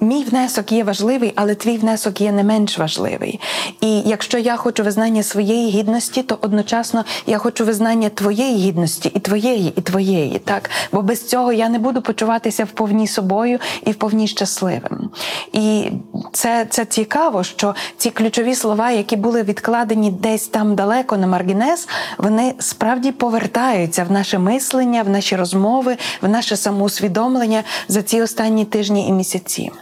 [0.00, 3.40] мій внесок є важливий, але твій внесок є не менш важливий.
[3.80, 9.20] І якщо я хочу визнання своєї гідності, то одночасно я хочу визнання твоєї гідності, і
[9.20, 10.38] твоєї, і твоєї.
[10.38, 15.10] Так, бо без цього я не буду почуватися вповні собою і вповні щасливим.
[15.52, 15.90] І
[16.32, 21.88] це, це цікаво, що ці ключові слова, які були відкладені десь там далеко на маргінез,
[22.18, 28.64] вони справді повертаються в наше мислення, в наші розмови, в наше самоусвідомлення за ці останні
[28.64, 29.72] тижні і місяці.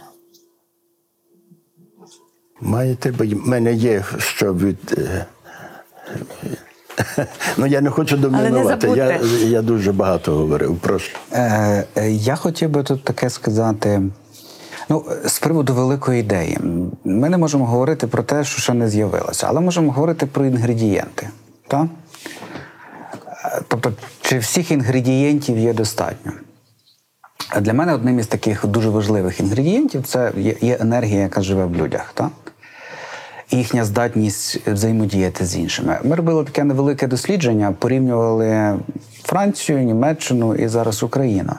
[2.61, 4.95] Маєте, бо в мене є що від.
[4.97, 5.25] е,
[7.57, 8.87] Ну, я не хочу домінувати.
[8.87, 10.77] Я, я дуже багато говорив.
[10.77, 11.11] Прошу.
[11.31, 14.01] Е, е, я хотів би тут таке сказати.
[14.89, 16.57] Ну, з приводу великої ідеї,
[17.03, 21.29] ми не можемо говорити про те, що ще не з'явилося, але можемо говорити про інгредієнти.
[21.67, 21.85] Так?
[23.67, 26.31] Тобто, чи всіх інгредієнтів є достатньо?
[27.61, 31.75] Для мене одним із таких дуже важливих інгредієнтів це є, є енергія, яка живе в
[31.75, 32.11] людях.
[32.13, 32.44] Так?
[33.49, 35.99] І їхня здатність взаємодіяти з іншими.
[36.03, 38.79] Ми робили таке невелике дослідження, порівнювали
[39.23, 41.53] Францію, Німеччину і зараз Україну.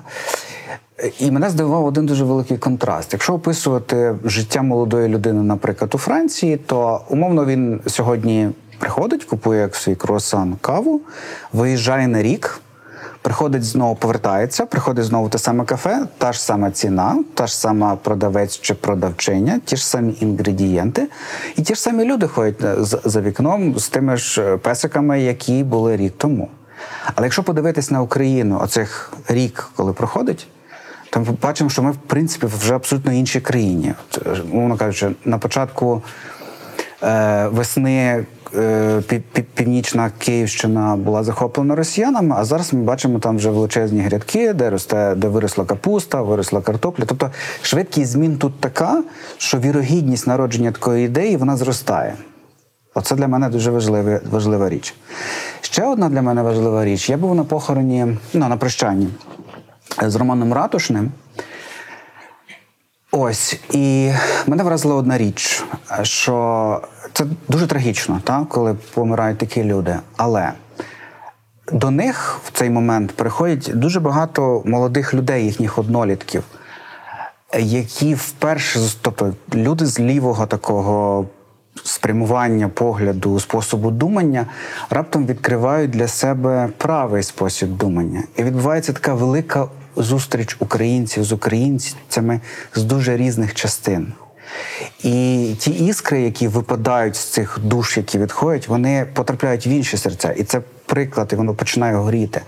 [1.19, 3.13] І мене здивував один дуже великий контраст.
[3.13, 9.77] Якщо описувати життя молодої людини, наприклад, у Франції, то умовно він сьогодні приходить, купує як
[9.77, 11.01] свій круасан каву,
[11.53, 12.61] виїжджає на рік,
[13.27, 17.97] приходить знову, повертається, приходить знову те саме кафе, та ж сама ціна, та ж сама
[17.97, 21.09] продавець чи продавчиня, ті ж самі інгредієнти,
[21.57, 22.75] і ті ж самі люди ходять е,
[23.05, 26.49] за- вікном з тими ж е, песиками, які були рік тому.
[27.15, 30.47] Але якщо подивитись на Україну, оцих рік, коли проходить,
[31.11, 33.95] то ми бачимо, що ми, в принципі, вже абсолютно іншій країні.
[34.53, 36.03] Умовно кажучи, на початку
[37.03, 38.25] е, весни
[39.55, 45.15] північна Київщина була захоплена росіянами, а зараз ми бачимо там вже величезні грядки, де росте,
[45.15, 47.05] де виросла капуста, виросла картопля.
[47.07, 47.31] Тобто
[47.63, 49.03] швидкість змін тут така,
[49.37, 52.15] що вірогідність народження такої ідеї вона зростає.
[52.95, 54.95] Оце для мене дуже важлива, важлива річ.
[55.61, 57.11] Ще одна для мене важлива річ.
[57.11, 59.09] Я був на похороні, ну, на прощанні
[60.03, 61.13] з Романом Ратушним.
[63.13, 64.11] Ось, і
[64.47, 65.65] мене вразила одна річ,
[66.03, 66.81] що
[67.17, 69.97] це дуже трагічно, так, коли помирають такі люди.
[70.17, 70.53] Але
[71.73, 76.45] до них в цей момент приходять дуже багато молодих людей, їхніх однолітків,
[77.59, 81.27] які вперше, тобто люди з лівого такого
[81.85, 84.47] спрямування погляду, способу думання,
[84.91, 88.23] раптом відкривають для себе правий спосіб думання.
[88.37, 92.41] І відбувається така велика зустріч українців з українцями
[92.75, 94.13] з дуже різних частин.
[95.03, 100.33] І ті іскри, які випадають з цих душ, які відходять, вони потрапляють в інші серця.
[100.33, 102.41] І це приклад, і воно починає горіти.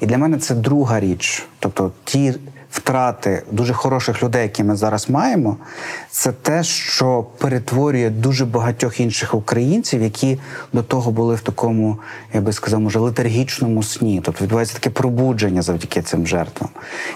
[0.00, 1.46] І для мене це друга річ.
[1.58, 2.34] Тобто ті
[2.72, 5.56] втрати дуже хороших людей, які ми зараз маємо,
[6.10, 10.38] це те, що перетворює дуже багатьох інших українців, які
[10.72, 11.98] до того були в такому,
[12.34, 14.20] я би сказав, може, летаргічному сні.
[14.24, 16.70] Тобто відбувається таке пробудження завдяки цим жертвам.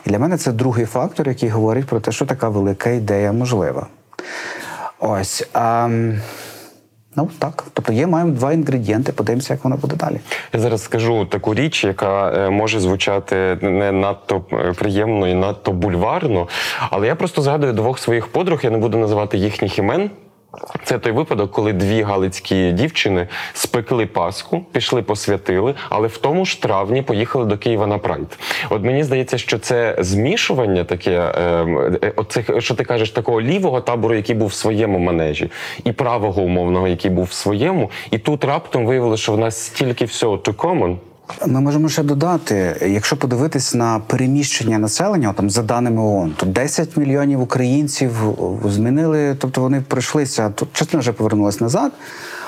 [0.07, 3.87] І для мене це другий фактор, який говорить про те, що така велика ідея можлива.
[4.99, 5.49] Ось.
[5.53, 5.89] А,
[7.17, 7.65] ну так.
[7.73, 10.21] Тобто є, маємо два інгредієнти, подивимося, як воно буде далі.
[10.53, 15.73] Я зараз скажу таку річ, яка е, може звучати не надто е, приємно і надто
[15.73, 16.49] бульварно.
[16.91, 20.11] Але я просто згадую двох своїх подруг, я не буду називати їхніх імен.
[20.85, 26.63] Це той випадок, коли дві галицькі дівчини спекли Пасху, пішли посвятили, але в тому ж
[26.63, 28.39] травні поїхали до Києва на Прайд.
[28.71, 31.41] От мені здається, що це змішування таке, е,
[32.03, 35.51] е, оцих, що ти кажеш, такого лівого табору, який був в своєму манежі,
[35.85, 37.91] і правого умовного, який був в своєму.
[38.11, 40.97] І тут раптом виявилося, що в нас стільки всього to common,
[41.47, 46.97] Ми можемо ще додати, якщо подивитись на переміщення населення, там за даними ООН, то 10
[46.97, 48.11] мільйонів українців
[48.65, 51.93] змінили, тобто вони пройшлися, тут частина вже повернулася назад.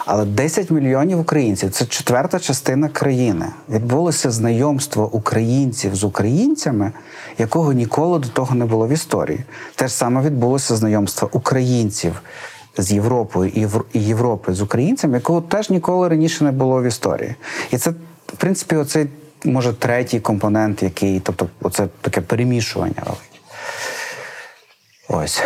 [0.07, 3.47] Але 10 мільйонів українців це четверта частина країни.
[3.69, 6.93] Відбулося знайомство українців з українцями,
[7.39, 9.41] якого ніколи до того не було в історії.
[9.75, 12.23] Те ж саме відбулося знайомство українців
[12.79, 17.35] з Європою і Євро- Європи з українцями, якого теж ніколи раніше не було в історії.
[17.71, 17.93] І це,
[18.33, 19.07] в принципі, оцей
[19.45, 23.03] може третій компонент, який, тобто, оце таке перемішування.
[25.09, 25.43] Ось.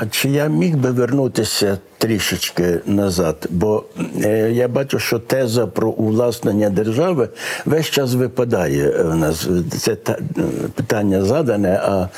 [0.00, 3.46] А чи я міг би вернутися трішечки назад?
[3.50, 3.84] Бо
[4.24, 7.28] е, я бачу, що теза про увласнення держави
[7.64, 9.48] весь час випадає в нас.
[9.80, 10.42] Це та, е,
[10.74, 12.08] питання задане, а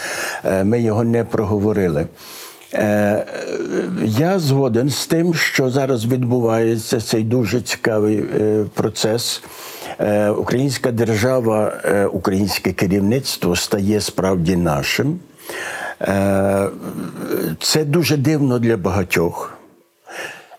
[0.45, 2.07] е, ми його не проговорили.
[2.75, 3.25] Е,
[4.05, 9.43] Я згоден з тим, що зараз відбувається цей дуже цікавий е, процес.
[9.99, 11.73] Е, Українська держава,
[12.13, 15.21] українське керівництво стає справді нашим.
[17.61, 19.60] Це дуже дивно для багатьох.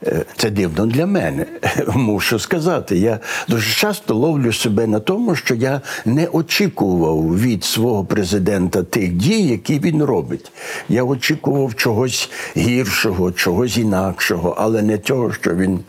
[0.07, 1.45] Е, Це дивно для мене,
[1.95, 2.97] мушу сказати.
[2.97, 9.11] Я дуже часто ловлю себе на тому, що я не очікував від свого президента тих
[9.11, 10.51] дій, які він робить.
[10.89, 15.79] Я очікував чогось гіршого, чогось інакшого, але не того, що він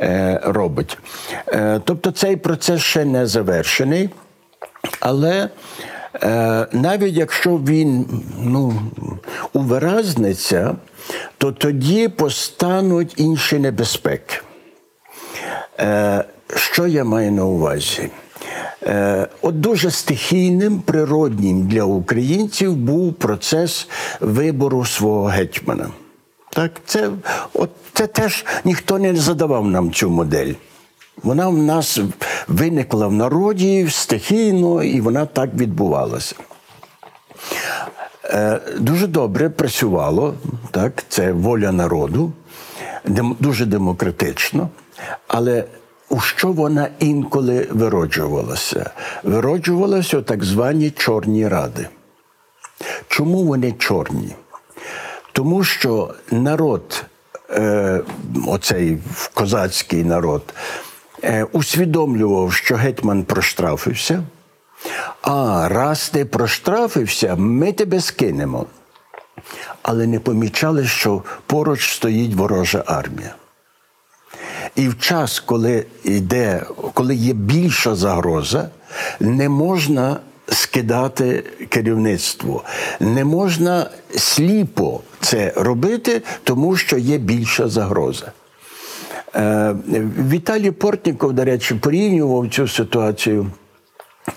[0.00, 0.98] е, робить.
[1.48, 4.10] Е, тобто цей процес ще не завершений.
[5.00, 5.48] Але
[6.72, 8.06] навіть якщо він
[8.42, 8.82] ну,
[9.52, 10.76] увиразниться,
[11.38, 14.40] то тоді постануть інші небезпеки.
[15.80, 18.10] Е, що я маю на увазі?
[18.82, 23.88] Е, от дуже стихійним, природнім для українців був процес
[24.20, 25.88] вибору свого гетьмана.
[26.50, 27.10] Так, це,
[27.54, 30.52] от, це теж ніхто не задавав нам цю модель.
[31.22, 31.98] Вона в нас
[32.48, 36.36] виникла в народі стихійно, і вона так відбувалася.
[38.24, 40.34] Е, Дуже добре працювало,
[40.70, 42.32] так, це воля народу,
[43.40, 44.68] дуже демократично,
[45.28, 45.64] але
[46.08, 48.90] у що вона інколи вироджувалася?
[49.22, 51.88] Вироджувалася у так звані чорні ради.
[53.08, 54.34] Чому вони чорні?
[55.32, 57.04] Тому що народ,
[57.50, 58.00] е,
[58.46, 58.98] оцей
[59.34, 60.42] козацький народ,
[61.52, 64.22] усвідомлював, що гетьман проштрафився.
[65.22, 68.66] А раз ти проштрафився, ми тебе скинемо.
[69.82, 73.34] Але не помічали, що поруч стоїть ворожа армія.
[74.76, 78.68] І в час, коли йде, коли є більша загроза,
[79.20, 80.16] не можна
[80.48, 82.64] скидати керівництво,
[83.00, 88.32] не можна сліпо це робити, тому що є більша загроза.
[89.36, 89.74] Е,
[90.30, 93.46] Віталій Портніков, до речі, порівнював цю ситуацію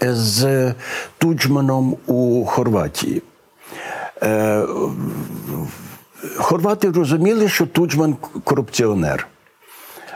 [0.02, 0.74] з
[1.18, 3.22] Туджманом у Хорватії.
[4.24, 4.64] Е,
[6.38, 9.28] Хорвати розуміли, що Туджман корупціонер.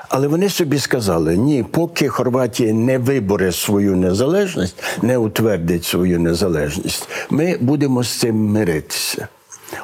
[0.10, 7.10] Але вони собі сказали: ні, поки Хорватія не виборе свою незалежність, не утвердить свою незалежність,
[7.30, 9.28] ми будемо з цим миритися.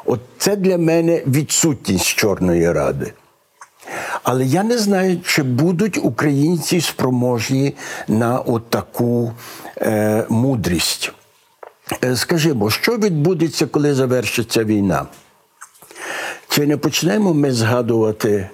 [0.05, 3.13] От це для мене відсутність Чорної Ради.
[4.23, 7.75] Але я не знаю, чи будуть українці спроможні
[8.07, 9.33] на отаку
[9.81, 11.11] е, мудрість.
[12.03, 15.05] Е, скажімо, що відбудеться, коли завершиться війна?
[16.49, 18.49] Чи не почнемо ми згадувати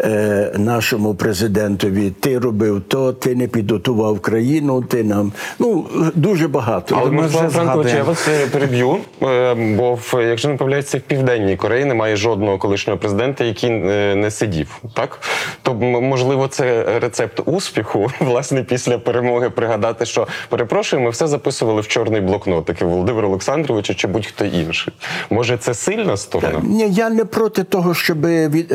[0.00, 5.32] е, нашому президентові, ти робив то, ти не підготував країну, ти нам.
[5.58, 6.98] Ну, дуже багато.
[7.00, 11.00] Але ми вже Франкович, я вас е, переб'ю, е, бо в, якщо не помиляюся, в
[11.00, 14.82] Південній Кореї немає жодного колишнього президента, який не сидів.
[14.94, 15.20] Так?
[15.62, 21.88] То можливо, це рецепт успіху, власне, після перемоги пригадати, що перепрошую, ми все записували в
[21.88, 24.92] чорний блокнотик Володимир Олександрович чи будь-хто інший.
[25.30, 26.60] Може, це сильна сторона?
[26.62, 28.74] Ні, я не проти того, щоб від,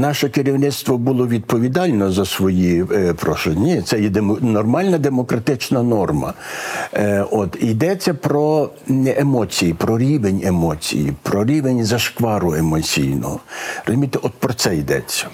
[0.00, 3.50] наше керівництво було відповідально за свої е, прошу.
[3.50, 6.34] Ні, це є нормальна демократична норма.
[6.94, 8.70] Е, от йдеться про
[9.16, 13.40] емоції, про рівень емоцій, про рівень зашквару емоційного.
[13.86, 15.26] Розумієте, от про це йдеться.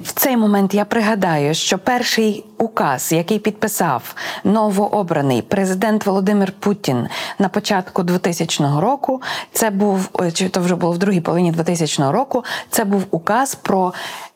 [0.00, 7.06] В цей момент я пригадаю, що перший указ, який підписав новообраний президент Володимир Путін
[7.38, 12.44] на початку 2000 року, це був чи то вже було в другій половині 2000 року.
[12.70, 13.92] Це був указ про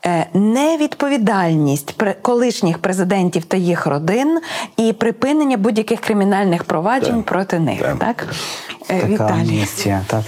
[0.06, 4.40] е, невідповідальність колишніх президентів та їх родин
[4.76, 7.24] і припинення будь-яких кримінальних проваджень Так.
[7.26, 7.80] проти них.
[7.82, 7.98] Так.
[7.98, 8.26] Так,
[8.90, 10.22] Е, Така амністія, так.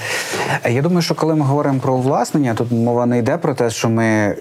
[0.64, 3.70] Е, Я думаю, що коли ми говоримо про власнення, тут мова не йде про те,
[3.70, 4.36] що ми, е,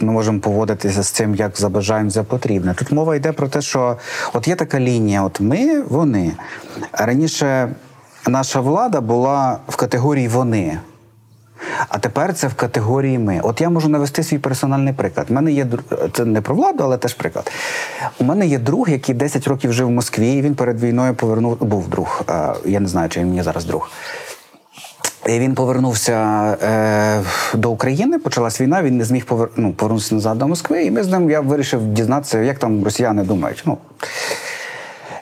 [0.00, 2.55] ми можемо поводитися з цим, як забажаємо за потрібне.
[2.60, 3.96] Тут мова йде про те, що
[4.32, 6.32] от є така лінія: от ми, вони.
[6.92, 7.68] Раніше
[8.28, 10.78] наша влада була в категорії вони.
[11.88, 13.40] А тепер це в категорії ми.
[13.42, 15.26] От я можу навести свій персональний приклад.
[15.30, 15.66] У мене є
[16.12, 17.52] це не про владу, але теж приклад.
[18.18, 20.32] У мене є друг, який 10 років жив в Москві.
[20.32, 21.56] і Він перед війною повернув.
[21.64, 22.22] Був друг.
[22.30, 23.90] е, Я не знаю, чи він мені зараз друг.
[25.28, 26.12] Він повернувся
[26.62, 27.22] е,
[27.54, 29.48] до України, почалась війна, він не зміг повер...
[29.56, 30.84] ну, повернутися назад до Москви.
[30.84, 33.62] І ми з ним я вирішив дізнатися, як там росіяни думають.
[33.66, 33.78] Ну,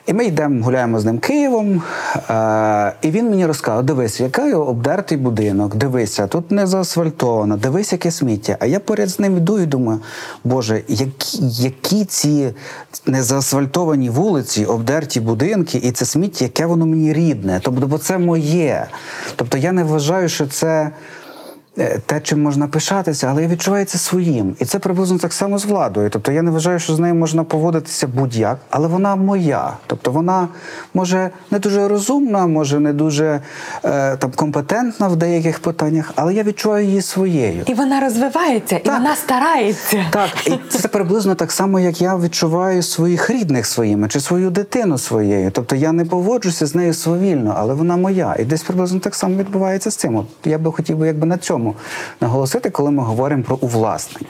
[0.07, 1.81] і ми йдемо, гуляємо з ним Києвом,
[2.29, 8.11] е, і він мені розказав: дивись, який обдертий будинок, дивися, тут не заасфальтовано, дивись, яке
[8.11, 8.57] сміття.
[8.59, 9.99] А я поряд з ним йду і думаю,
[10.43, 12.53] Боже, які, які ці
[13.05, 17.59] незаасфальтовані вулиці, обдерті будинки, і це сміття, яке воно мені рідне.
[17.63, 18.87] Тобто, бо це моє.
[19.35, 20.91] Тобто я не вважаю, що це.
[21.77, 24.55] Е, те, чим можна пишатися, але я відчуваю це своїм.
[24.59, 26.09] І це приблизно так само з владою.
[26.09, 29.73] Тобто я не вважаю, що з нею можна поводитися будь-як, але вона моя.
[29.87, 30.47] Тобто вона
[30.93, 33.41] може не дуже розумна, може не дуже
[33.83, 37.63] е, там компетентна в деяких питаннях, але я відчуваю її своєю.
[37.65, 40.05] І вона розвивається, і вона старається.
[40.09, 44.97] Так, і це приблизно так само, як я відчуваю своїх рідних своїми чи свою дитину
[44.97, 45.51] своєю.
[45.51, 48.35] Тобто я не поводжуся з нею свавільно, але вона моя.
[48.39, 50.15] І десь приблизно так само відбувається з цим.
[50.15, 51.64] От я би хотів би якби на цьому
[52.21, 54.29] наголосити, коли ми говоримо про увласнення.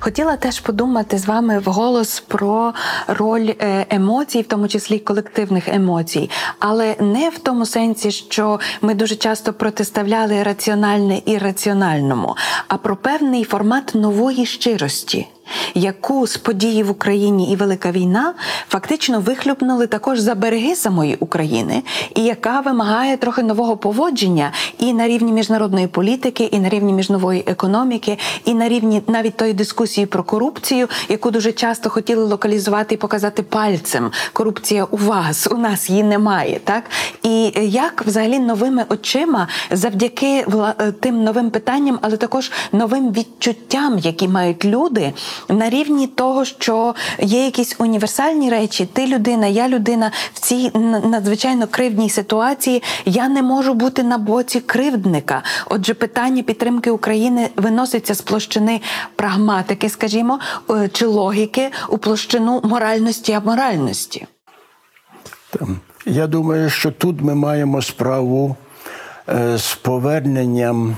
[0.00, 2.72] Хотіла теж подумати з вами вголос про
[3.06, 8.94] роль е, емоцій, в тому числі колективних емоцій, але не в тому сенсі, що ми
[8.94, 12.36] дуже часто протиставляли раціональне і раціональному,
[12.68, 15.28] а про певний формат нової щирості.
[15.74, 18.34] Яку з події в Україні і Велика війна
[18.68, 21.82] фактично вихлюпнули також за береги самої України,
[22.14, 27.44] і яка вимагає трохи нового поводження і на рівні міжнародної політики, і на рівні міжнової
[27.46, 32.98] економіки, і на рівні навіть тої дискусії про корупцію, яку дуже часто хотіли локалізувати і
[32.98, 34.10] показати пальцем.
[34.32, 36.84] Корупція у вас, у нас її немає, так
[37.22, 40.46] і як взагалі новими очима, завдяки
[40.80, 45.12] е, тим новим питанням, але також новим відчуттям, які мають люди
[45.48, 48.86] на рівні того, що є якісь універсальні речі.
[48.92, 50.70] Ти людина, я людина в цій
[51.04, 52.82] надзвичайно кривдній ситуації.
[53.04, 55.42] Я не можу бути на боці кривдника.
[55.66, 58.80] Отже, питання підтримки України виноситься з площини
[59.16, 64.26] прагматики, скажімо, е, чи логіки у площину моральності аморальності.
[66.06, 68.56] Я думаю, що тут ми маємо справу
[69.28, 70.96] е, з поверненням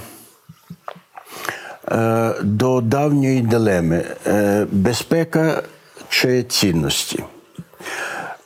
[2.42, 5.62] до давньої дилеми е, безпека
[6.08, 7.24] чи цінності.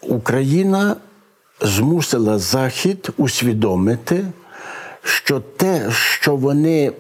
[0.03, 0.97] Україна
[1.61, 4.25] змусила Захід усвідомити,
[5.03, 6.93] що те, що вони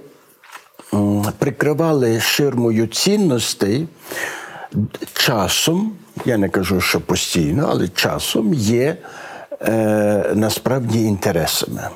[1.39, 3.89] прикривали ширмою цінностей,
[5.13, 5.93] часом,
[6.25, 8.97] я не кажу, що постійно, але часом є
[9.61, 11.89] е, насправді інтересами.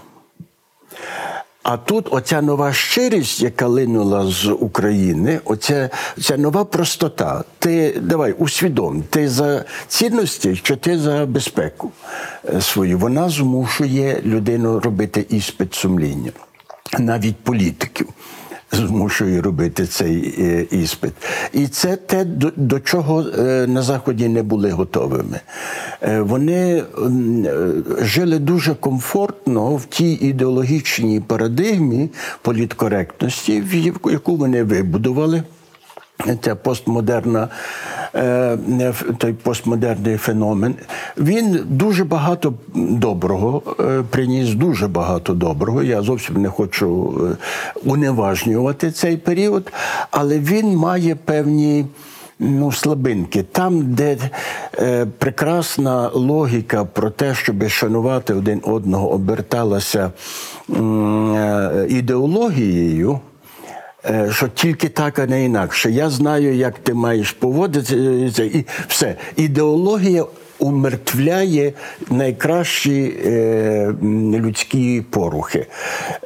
[1.71, 5.91] А тут оця нова щирість, яка линула з України, оця
[6.21, 7.45] ця нова простота.
[7.59, 11.93] Ти давай усвідом, ти за цінності, чи ти за безпеку
[12.55, 12.99] е, свою.
[12.99, 16.31] Вона змушує людину робити іспит сумління,
[16.99, 18.09] навіть політиків.
[18.73, 21.13] Змушує робити цей е, іспит.
[21.53, 25.41] І це те, до, чого е, на Заході не були готовими.
[26.03, 26.83] Е, Вони
[28.01, 32.11] жили дуже комфортно в тій ідеологічній парадигмі
[32.43, 35.43] політкоректності, в яку- вони вибудували.
[36.45, 37.49] Ця постмодерна,
[39.19, 40.75] той постмодерний феномен.
[41.17, 45.83] Він дуже багато доброго е, приніс, дуже багато доброго.
[45.83, 47.37] Я зовсім не хочу е,
[47.85, 49.73] уневажнювати цей період,
[50.11, 51.87] але він має певні.
[52.41, 53.43] Ну, слабинки.
[53.43, 54.17] Там, де
[54.79, 60.11] е, прекрасна логіка про те, щоб шанувати один одного, оберталася
[60.71, 63.38] е, ідеологією, Е,
[64.31, 65.91] що тільки так, а не інакше.
[65.91, 69.17] Я знаю, як ти маєш поводитися, і все.
[69.37, 70.25] Ідеологія
[70.59, 71.73] умертвляє
[72.11, 73.95] найкращі е,
[74.33, 75.67] людські порухи.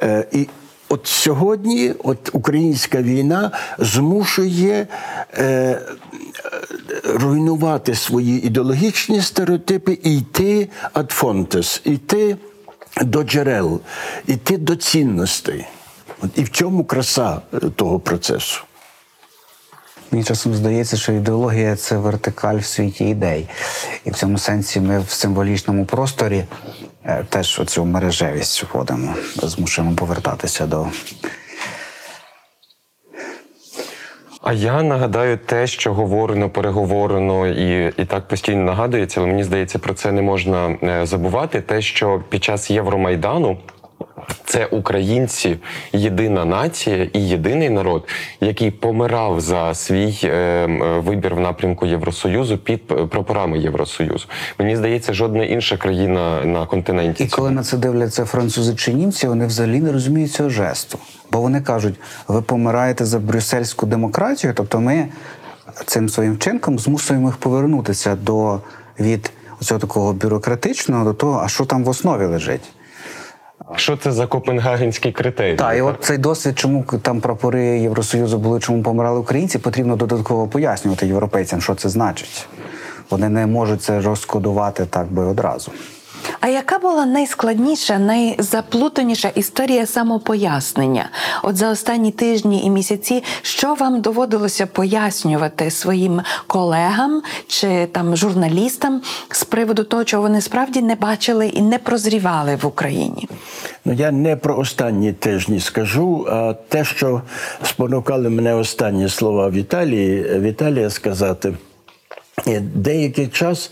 [0.03, 0.47] Е, і
[0.89, 4.87] От сьогодні, от українська війна змушує
[5.37, 5.81] е,
[7.03, 12.37] руйнувати свої ідеологічні стереотипи і йти ad fontes, йти
[13.01, 13.81] до джерел,
[14.27, 15.65] йти до цінностей.
[16.23, 18.63] От І в цьому краса е, того процесу.
[20.11, 23.47] Мені часом здається, що ідеологія це вертикаль в світі ідей.
[24.05, 26.43] І в цьому сенсі ми в символічному просторі
[27.05, 30.87] е, теж оцю мережевість входимо, змушуємо повертатися до
[34.41, 39.79] А я нагадаю те, що говорено, переговорено і, і так постійно нагадується, але мені здається,
[39.79, 41.61] про це не можна е, забувати.
[41.61, 43.57] Те, що під час Євромайдану.
[44.45, 45.57] Це українці,
[45.93, 48.07] єдина нація і єдиний народ,
[48.41, 50.65] який помирав за свій е,
[51.05, 54.25] вибір в напрямку Євросоюзу під п- прапорами Євросоюзу.
[54.59, 59.27] Мені здається, жодна інша країна на континенті І коли на це дивляться французи чи німці,
[59.27, 60.97] вони взагалі не розуміють цього жесту.
[61.31, 61.95] Бо вони кажуть,
[62.27, 65.07] ви помираєте за брюссельську демократію, тобто ми
[65.85, 68.59] цим своїм вчинком змусуємо їх повернутися до
[68.99, 72.61] від цього такого бюрократичного до того, а що там в основі лежить.
[73.75, 75.55] Що це за копенгагенський критерій?
[75.55, 80.47] Так, і от цей досвід, чому там прапори Євросоюзу були, чому помирали українці, потрібно додатково
[80.47, 82.47] пояснювати європейцям, що це значить.
[83.09, 85.71] Вони не можуть це розкодувати так би одразу.
[86.39, 91.09] А яка була найскладніша, найзаплутаніша історія самопояснення?
[91.43, 99.01] От за останні тижні і місяці, що вам доводилося пояснювати своїм колегам чи там журналістам
[99.31, 103.29] з приводу того, чого вони справді не бачили і не прозрівали в Україні?
[103.85, 107.21] Ну, я не про останні тижні скажу, а те, що
[107.63, 111.53] спонукали мене останні слова Віталії, Віталія сказати.
[112.47, 113.71] Е, Деякий час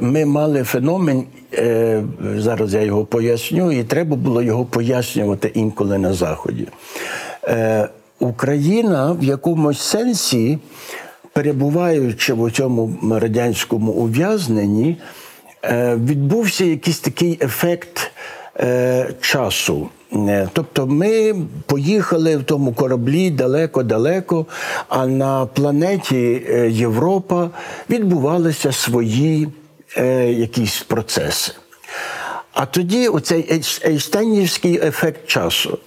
[0.00, 2.02] ми мали феномен, е,
[2.36, 6.68] зараз я його поясню, і треба було його пояснювати інколи на Заході.
[7.44, 7.88] Е,
[8.20, 10.58] Україна в якомусь сенсі,
[11.32, 14.96] перебуваючи в цьому радянському ув'язненні,
[15.64, 18.10] е, відбувся якийсь такий ефект
[18.60, 19.88] е, часу.
[20.12, 21.34] Е, Тобто ми
[21.66, 24.46] поїхали в тому кораблі далеко-далеко,
[24.88, 27.50] а на планеті е, Європа
[27.90, 29.48] відбувалися свої
[29.96, 31.52] е, якісь процеси.
[32.52, 33.80] А тоді оцей ейс-
[34.86, 35.78] ефект часу.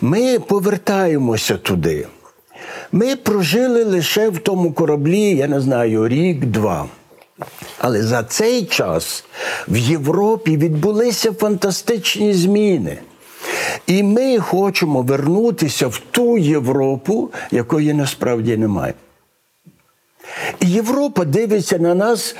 [0.00, 2.06] Ми повертаємося туди.
[2.92, 6.86] Ми прожили лише в тому кораблі, я не знаю, рік-два.
[7.78, 9.24] Але за цей час
[9.68, 12.98] в Європі відбулися фантастичні зміни.
[13.86, 18.94] І ми хочемо вернутися в ту Європу, якої насправді немає.
[20.60, 22.36] І Європа дивиться на нас.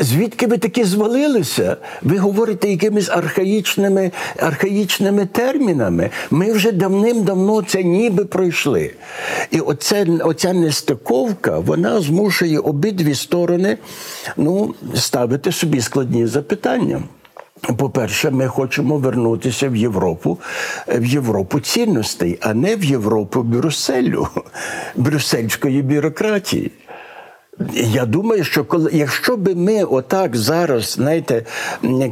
[0.00, 1.76] Звідки ви таки звалилися?
[2.02, 6.10] Ви говорите якимись архаїчними, архаїчними термінами.
[6.30, 8.90] Ми вже давним-давно це ніби пройшли.
[9.50, 13.78] І оце, оця нестиковка, вона змушує обидві сторони
[14.36, 17.02] ну, ставити собі складні запитання.
[17.60, 20.38] По-перше, ми хочемо вернутися в Європу,
[20.88, 24.28] в Європу цінностей, а не в Європу Брюсселю,
[24.96, 26.70] брюссельської бюрократії.
[27.74, 31.44] Я думаю, що коли, якщо би ми отак зараз, знаєте,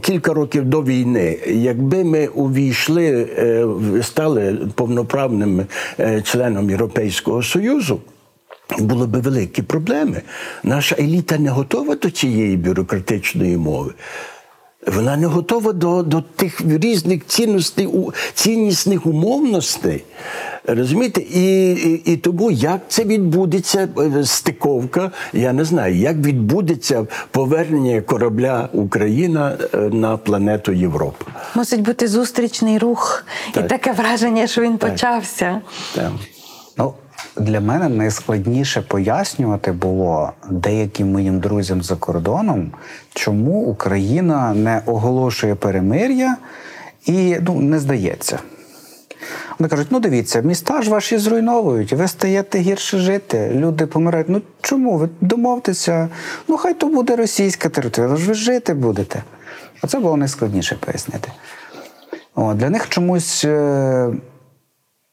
[0.02, 3.66] кілька років до війни, якби ми увійшли, е,
[4.02, 5.66] стали повноправним
[6.00, 8.00] е, членом Європейського Союзу.
[8.78, 10.22] Були б великі проблеми.
[10.62, 13.92] Наша еліта не готова до цієї бюрократичної мови.
[14.94, 17.88] Вона не готова до, до тих різних цінностей,
[18.34, 20.04] ціннісних умовностей.
[20.64, 21.20] Розумієте?
[21.20, 28.00] І, і, і тому як це відбудеться, е, стиковка, я не знаю, як відбудеться повернення
[28.00, 31.24] корабля Україна е, на планету Європа.
[31.54, 33.64] Мусить бути зустрічний рух, Так.
[33.64, 35.60] і таке враження, що він почався.
[35.94, 36.12] Так.
[36.78, 36.94] Ну,
[37.36, 42.70] для мене найскладніше пояснювати було деяким моїм друзям за кордоном,
[43.14, 46.36] чому Україна не оголошує перемир'я
[47.06, 48.38] і ну, не здається.
[49.58, 54.28] Вони кажуть: ну дивіться, міста ж ваші зруйновують, ви стаєте гірше жити, люди помирають.
[54.28, 54.98] Ну чому?
[54.98, 56.08] Ви домовтеся,
[56.48, 59.22] ну хай то буде російська територія, ж ви жити будете.
[59.82, 61.32] Оце було найскладніше пояснити.
[62.34, 63.46] О, для них чомусь.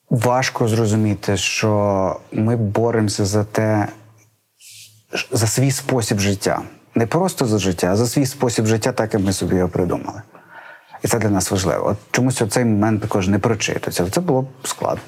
[0.09, 3.87] Важко зрозуміти, що ми боремося за те,
[5.31, 6.61] за свій спосіб життя.
[6.95, 10.21] Не просто за життя, а за свій спосіб життя, так як ми собі його придумали.
[11.03, 11.87] І це для нас важливо.
[11.87, 14.09] От чомусь цей момент також не прочитується.
[14.09, 15.01] Це було б складно.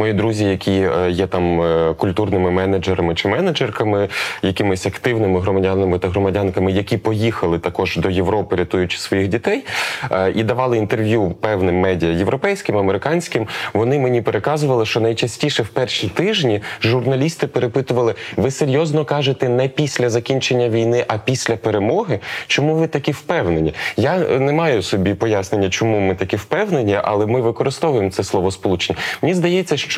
[0.00, 4.08] Мої друзі, які е, є там е, культурними менеджерами чи менеджерками,
[4.42, 9.64] якимись активними громадянами та громадянками, які поїхали також до Європи, рятуючи своїх дітей,
[10.10, 13.46] е, і давали інтерв'ю певним медіа європейським, американським.
[13.74, 20.10] Вони мені переказували, що найчастіше в перші тижні журналісти перепитували: ви серйозно кажете не після
[20.10, 22.20] закінчення війни, а після перемоги?
[22.46, 23.74] Чому ви такі впевнені?
[23.96, 28.98] Я не маю собі пояснення, чому ми такі впевнені, але ми використовуємо це слово сполучення.
[29.22, 29.89] Мені здається, що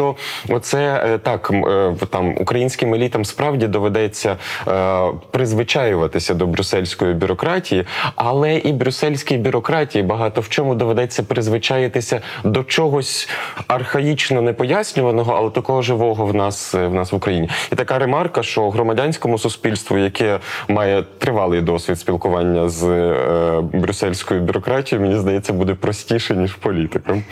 [0.48, 4.36] оце е, так е, там українським елітам справді доведеться
[4.68, 7.84] е, призвичаюватися до брюссельської бюрократії,
[8.14, 13.28] але і брюссельській бюрократії багато в чому доведеться призвичаїтися до чогось
[13.66, 17.48] архаїчно непояснюваного, але такого живого в нас в нас в Україні.
[17.72, 20.38] І така ремарка, що громадянському суспільству, яке
[20.68, 23.12] має тривалий досвід спілкування з
[23.72, 27.22] брюссельською бюрократією, мені здається, буде простіше ніж політикам.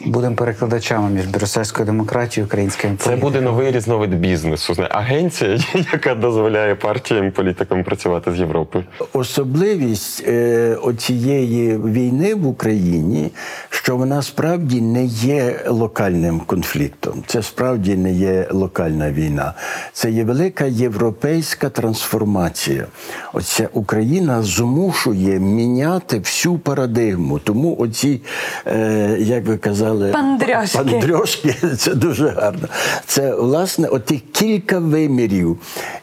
[0.00, 4.74] Будемо перекладачами між брюссельською демократією і українською Це буде новий різновид бізнесу.
[4.90, 5.58] Агенція,
[5.92, 8.84] яка дозволяє партіям політикам працювати з Європою.
[9.12, 13.30] Особливість е, оцієї війни в Україні,
[13.70, 17.22] що вона справді не є локальним конфліктом.
[17.26, 19.54] Це справді не є локальна війна.
[19.92, 22.86] Це є велика європейська трансформація.
[23.32, 27.38] Оця Україна змушує міняти всю парадигму.
[27.38, 28.20] Тому оці,
[28.66, 30.78] е, як ви казали, Пандрьошки.
[30.78, 31.54] пандрьошки,
[31.84, 32.68] це дуже гарно.
[33.06, 35.58] Це власне отих кілька вимірів.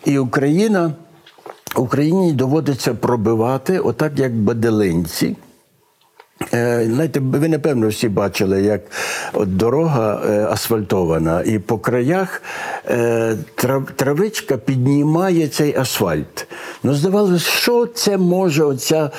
[0.05, 0.93] І Україна.
[1.75, 5.35] Україні доводиться пробивати, отак як баделинці.
[6.53, 8.81] Е, Знаєте, ви напевно всі бачили, як
[9.33, 12.41] от дорога е, асфальтована, і по краях
[12.89, 13.35] е,
[13.95, 16.47] травичка піднімає цей асфальт.
[16.83, 19.09] Ну, здавалося, що це може оця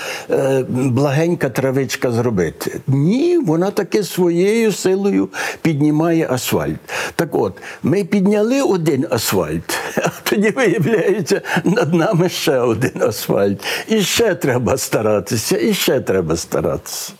[0.68, 2.80] благенька травичка зробити?
[2.86, 5.28] Ні, вона таки своєю силою
[5.62, 6.78] піднімає асфальт.
[7.16, 13.64] Так от, ми підняли один асфальт, а тоді виявляється, над нами ще один асфальт.
[13.88, 17.11] І ще треба старатися, і ще треба старатися.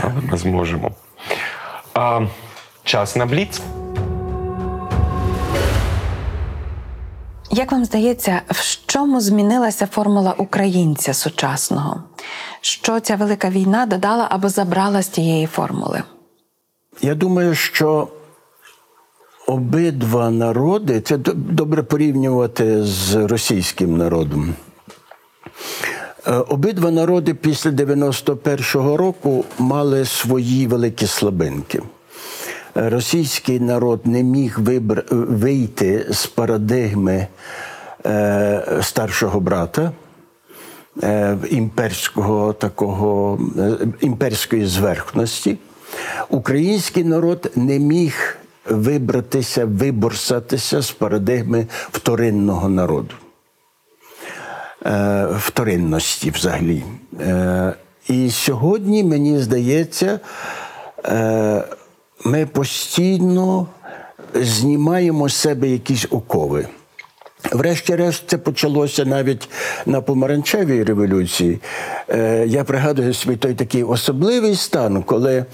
[0.00, 0.90] Але ми зможемо.
[1.94, 2.20] А,
[2.84, 3.60] час на бліц.
[7.50, 12.02] Як вам здається, в чому змінилася формула українця сучасного?
[12.60, 16.02] Що ця велика війна додала або забрала з тієї формули?
[17.02, 18.08] Я думаю, що
[19.46, 24.54] обидва народи це добре порівнювати з російським народом.
[26.26, 31.82] Е, Обидва народи після 91-го року мали свої великі слабинки.
[32.76, 35.04] Е, Російський народ не міг вибр...
[35.10, 37.26] вийти з парадигми
[38.06, 39.92] е, старшого брата,
[41.02, 45.58] е, імперського такого е, імперської зверхності.
[46.28, 48.36] Український народ не міг
[48.70, 53.14] вибратися, виборсатися з парадигми вторинного народу.
[54.86, 56.82] Е, вторинності взагалі.
[57.20, 57.72] Е,
[58.08, 60.20] І сьогодні, мені здається,
[61.04, 61.64] е,
[62.24, 63.66] ми постійно
[64.34, 66.66] знімаємо з себе якісь окови.
[67.52, 69.48] Врешті-решт, це почалося навіть
[69.86, 71.58] на помаранчевій революції.
[72.46, 75.44] Я пригадую свій той такий особливий стан, коли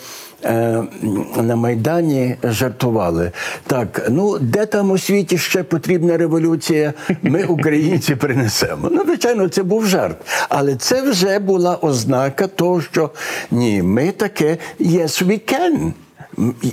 [1.42, 3.30] на Майдані жартували.
[3.66, 8.88] Так, ну де там у світі ще потрібна революція, ми, українці, принесемо.
[8.90, 10.16] Ну, звичайно, це був жарт.
[10.48, 13.10] Але це вже була ознака того, що
[13.50, 15.92] ні, ми таке yes, we can.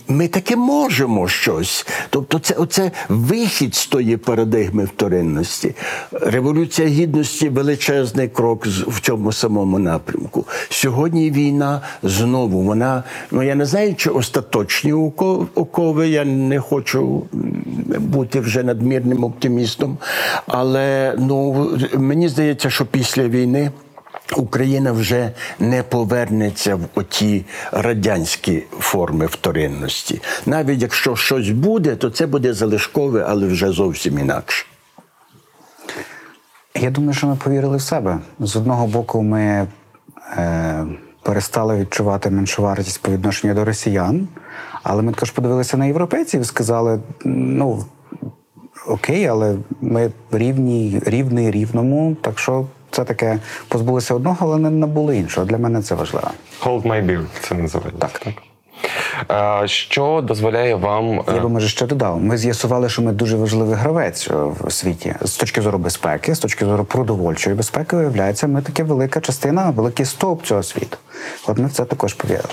[0.07, 1.87] Ми таки можемо щось.
[2.09, 5.75] Тобто, це оце вихід з тої парадигми вторинності.
[6.11, 10.45] Революція гідності величезний крок в цьому самому напрямку.
[10.69, 12.61] Сьогодні війна знову.
[12.61, 14.93] Вона, ну я не знаю, чи остаточні
[15.55, 16.09] окови.
[16.09, 17.23] Я не хочу
[17.99, 19.97] бути вже надмірним оптимістом.
[20.47, 23.71] Але ну мені здається, що після війни.
[24.37, 30.21] Україна вже не повернеться в оті радянські форми вторинності.
[30.45, 34.65] Навіть якщо щось буде, то це буде залишкове, але вже зовсім інакше.
[36.75, 38.19] Я думаю, що ми повірили в себе.
[38.39, 39.67] З одного боку, ми
[40.37, 40.85] е,
[41.23, 44.27] перестали відчувати меншовартість по відношенню до росіян,
[44.83, 47.85] але ми також подивилися на європейців і сказали: ну
[48.87, 55.17] окей, але ми рівні, рівний рівному, так що це таке позбулися одного, але не набули
[55.17, 55.45] іншого.
[55.47, 56.27] Для мене це важливо.
[56.63, 57.99] Hold my beer, це називається.
[57.99, 58.21] Так.
[59.27, 61.19] А, що дозволяє вам.
[61.19, 62.21] е, Я би може ще додав.
[62.21, 66.39] Ми з'ясували, що ми дуже важливий гравець е, в світі з точки зору безпеки, з
[66.39, 70.97] точки зору продовольчої безпеки, виявляється, ми таке велика частина, великий стовп цього світу.
[71.47, 72.49] От ми в це також повірили.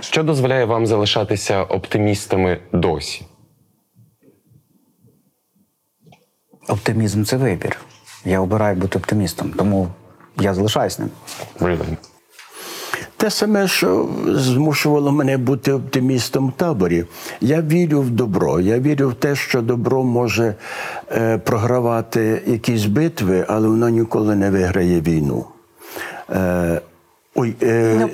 [0.00, 3.26] Що дозволяє вам залишатися оптимістами досі?
[6.68, 7.76] Оптимізм це вибір.
[8.24, 9.88] Я обираю бути оптимістом, тому
[10.36, 11.10] я залишаюсь ним.
[11.60, 11.96] Really?
[13.16, 17.04] Те саме, що змушувало мене бути оптимістом в таборі.
[17.40, 18.60] Я вірю в добро.
[18.60, 20.54] Я вірю в те, що добро може
[21.12, 25.44] е, програвати якісь битви, але воно ніколи не виграє війну.
[26.30, 26.80] Е,
[27.34, 27.66] ой, е,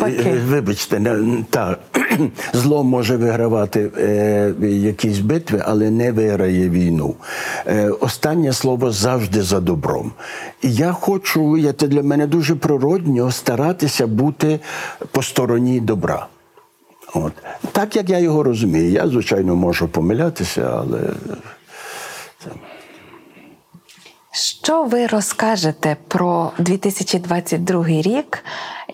[0.03, 1.77] е, вибачте, не, та,
[2.53, 7.15] зло може вигравати е, якісь битви, але не виграє війну.
[7.67, 10.13] Е, останнє слово завжди за добром.
[10.63, 14.61] І я хочу, я, це для мене дуже природньо старатися бути
[15.11, 16.27] по стороні добра.
[17.15, 17.33] От.
[17.73, 18.91] Так як я його розумію.
[18.91, 21.01] Я, звичайно, можу помилятися, але.
[24.33, 28.45] Що ви розкажете про 2022 рік,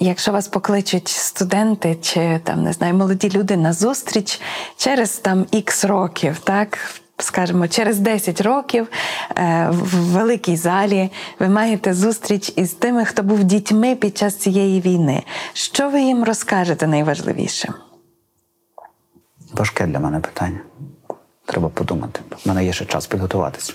[0.00, 4.40] якщо вас покличуть студенти чи там не знаю, молоді люди на зустріч
[4.76, 6.78] через там ікс років, так?
[7.18, 8.88] Скажімо, через 10 років
[9.36, 14.80] е, в великій залі ви маєте зустріч із тими, хто був дітьми під час цієї
[14.80, 15.22] війни.
[15.52, 17.72] Що ви їм розкажете найважливіше?
[19.52, 20.60] Важке для мене питання.
[21.46, 22.20] Треба подумати.
[22.44, 23.72] У мене є ще час підготуватися.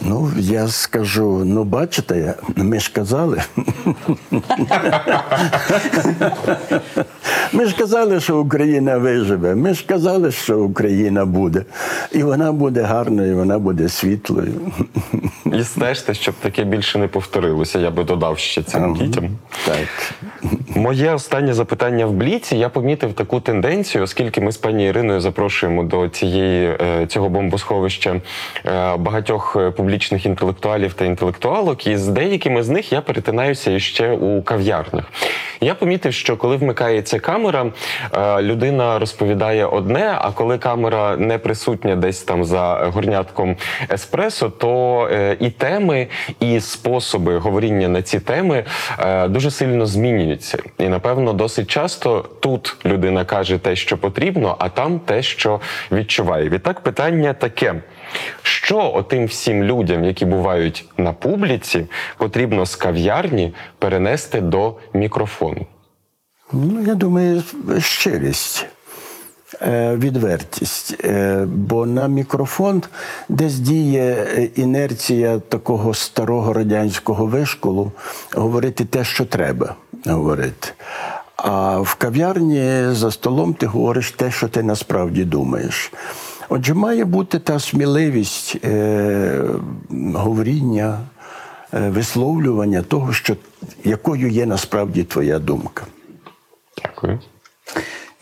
[0.00, 3.42] Ну, я скажу, ну бачите, ми ж казали.
[7.52, 9.54] Ми ж казали, що Україна виживе.
[9.54, 11.64] Ми ж казали, що Україна буде.
[12.12, 14.54] І вона буде гарною, вона буде світлою.
[15.52, 17.78] І стежте, щоб таке більше не повторилося.
[17.78, 19.28] Я би додав ще цим дітям.
[19.66, 20.14] Так.
[20.76, 22.56] Моє останнє запитання в бліці.
[22.56, 28.20] Я помітив таку тенденцію, оскільки ми з пані Іриною запрошуємо до цієї е, цього бомбосховища
[28.66, 34.12] е, багатьох е, публічних інтелектуалів та інтелектуалок, і з деякими з них я перетинаюся іще
[34.12, 35.04] у кав'ярнях.
[35.60, 37.66] Я помітив, що коли вмикається камера,
[38.12, 43.56] е, людина розповідає одне, а коли камера не присутня десь там за горнятком
[43.90, 46.06] еспресо, то е, і теми,
[46.40, 48.64] і способи говоріння на ці теми
[48.98, 50.58] е, дуже сильно змінюються.
[50.78, 55.60] І напевно досить часто тут людина каже те, що потрібно, а там те, що
[55.92, 56.48] відчуває.
[56.48, 57.74] Відтак питання таке:
[58.42, 61.86] що отим всім людям, які бувають на публіці,
[62.16, 65.66] потрібно з кав'ярні перенести до мікрофону?
[66.52, 67.42] Ну, я думаю,
[67.78, 68.66] щирість,
[69.62, 71.04] е, відвертість.
[71.04, 72.82] Е, Бо на мікрофон
[73.28, 77.92] десь діє е, інерція такого старого радянського вишколу
[78.34, 79.74] говорити те, що треба
[80.06, 80.68] говорити.
[81.36, 85.92] А в кав'ярні за столом ти говориш те, що ти насправді думаєш.
[86.48, 89.44] Отже, має бути та сміливість е,
[90.14, 91.00] говоріння,
[91.74, 93.36] е, висловлювання того, що,
[93.84, 95.86] якою є насправді твоя думка.
[96.82, 97.20] Дякую.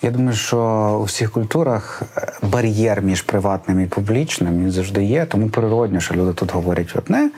[0.02, 0.58] Я думаю, що
[1.00, 2.02] у всіх культурах
[2.42, 7.30] бар'єр між приватним і публічним він завжди є, тому природньо, що люди тут говорять одне,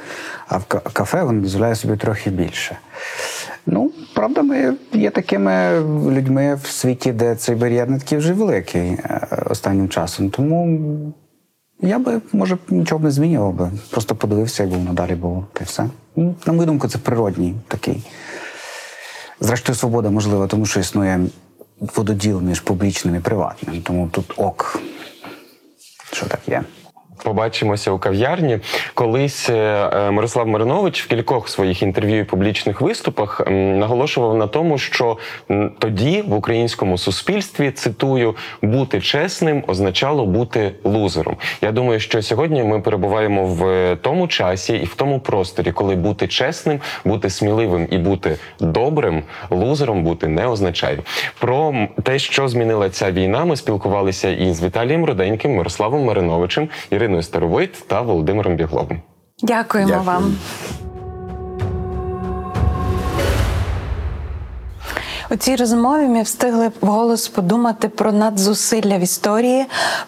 [0.49, 2.78] а в кафе вони дозволяють собі трохи більше.
[3.71, 8.91] Ну, правда, ми є такими людьми в світі, де цей бар'єр не такий вже великий
[8.91, 10.31] е, останнім часом.
[10.31, 11.14] Тому
[11.81, 13.71] я би, може, нічого б не змінював би.
[13.91, 15.47] Просто подивився, як воно далі було.
[15.53, 15.87] Та все.
[16.16, 18.03] Ну, На мою думку, це природній такий.
[19.41, 21.21] Зрештою, свобода можлива, тому що існує
[21.81, 23.83] вододіл між публічним і приватним.
[23.83, 24.81] Тому тут ок,
[26.12, 26.62] що так є.
[27.25, 28.59] Побачимося у кав'ярні.
[28.95, 35.16] Колись е, Мирослав Маринович в кількох своїх інтерв'ю і публічних виступах наголошував на тому, що
[35.79, 41.37] тоді в українському суспільстві цитую бути чесним означало бути лузером.
[41.62, 46.29] Я думаю, що сьогодні ми перебуваємо в тому часі і в тому просторі, коли бути
[46.29, 50.99] чесним, бути сміливим і бути добрим, лузером бути не означає.
[51.39, 57.84] Про те, що змінила ця війна, ми спілкувалися із Віталієм Руденьким, Мирославом Мариновичем, Іриною Старовойт
[57.86, 59.00] та Володимиром Бігловим.
[59.42, 60.06] Дякуємо Дякую.
[60.06, 60.36] вам.
[65.31, 69.64] У цій розмові ми встигли вголос подумати про надзусилля в історії,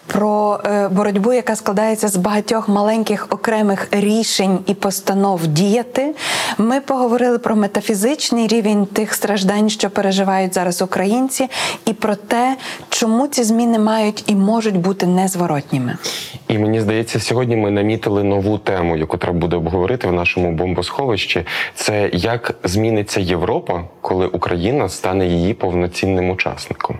[0.07, 6.15] про е, боротьбу, яка складається з багатьох маленьких окремих рішень і постанов діяти.
[6.59, 11.49] Ми поговорили про метафізичний рівень тих страждань, що переживають зараз українці,
[11.87, 12.57] і про те,
[12.89, 15.97] чому ці зміни мають і можуть бути незворотніми.
[16.49, 21.47] І мені здається, сьогодні ми намітили нову тему, яку треба буде обговорити в нашому бомбосховищі.
[21.75, 26.99] Це як зміниться Європа, коли Україна стане її повноцінним учасником.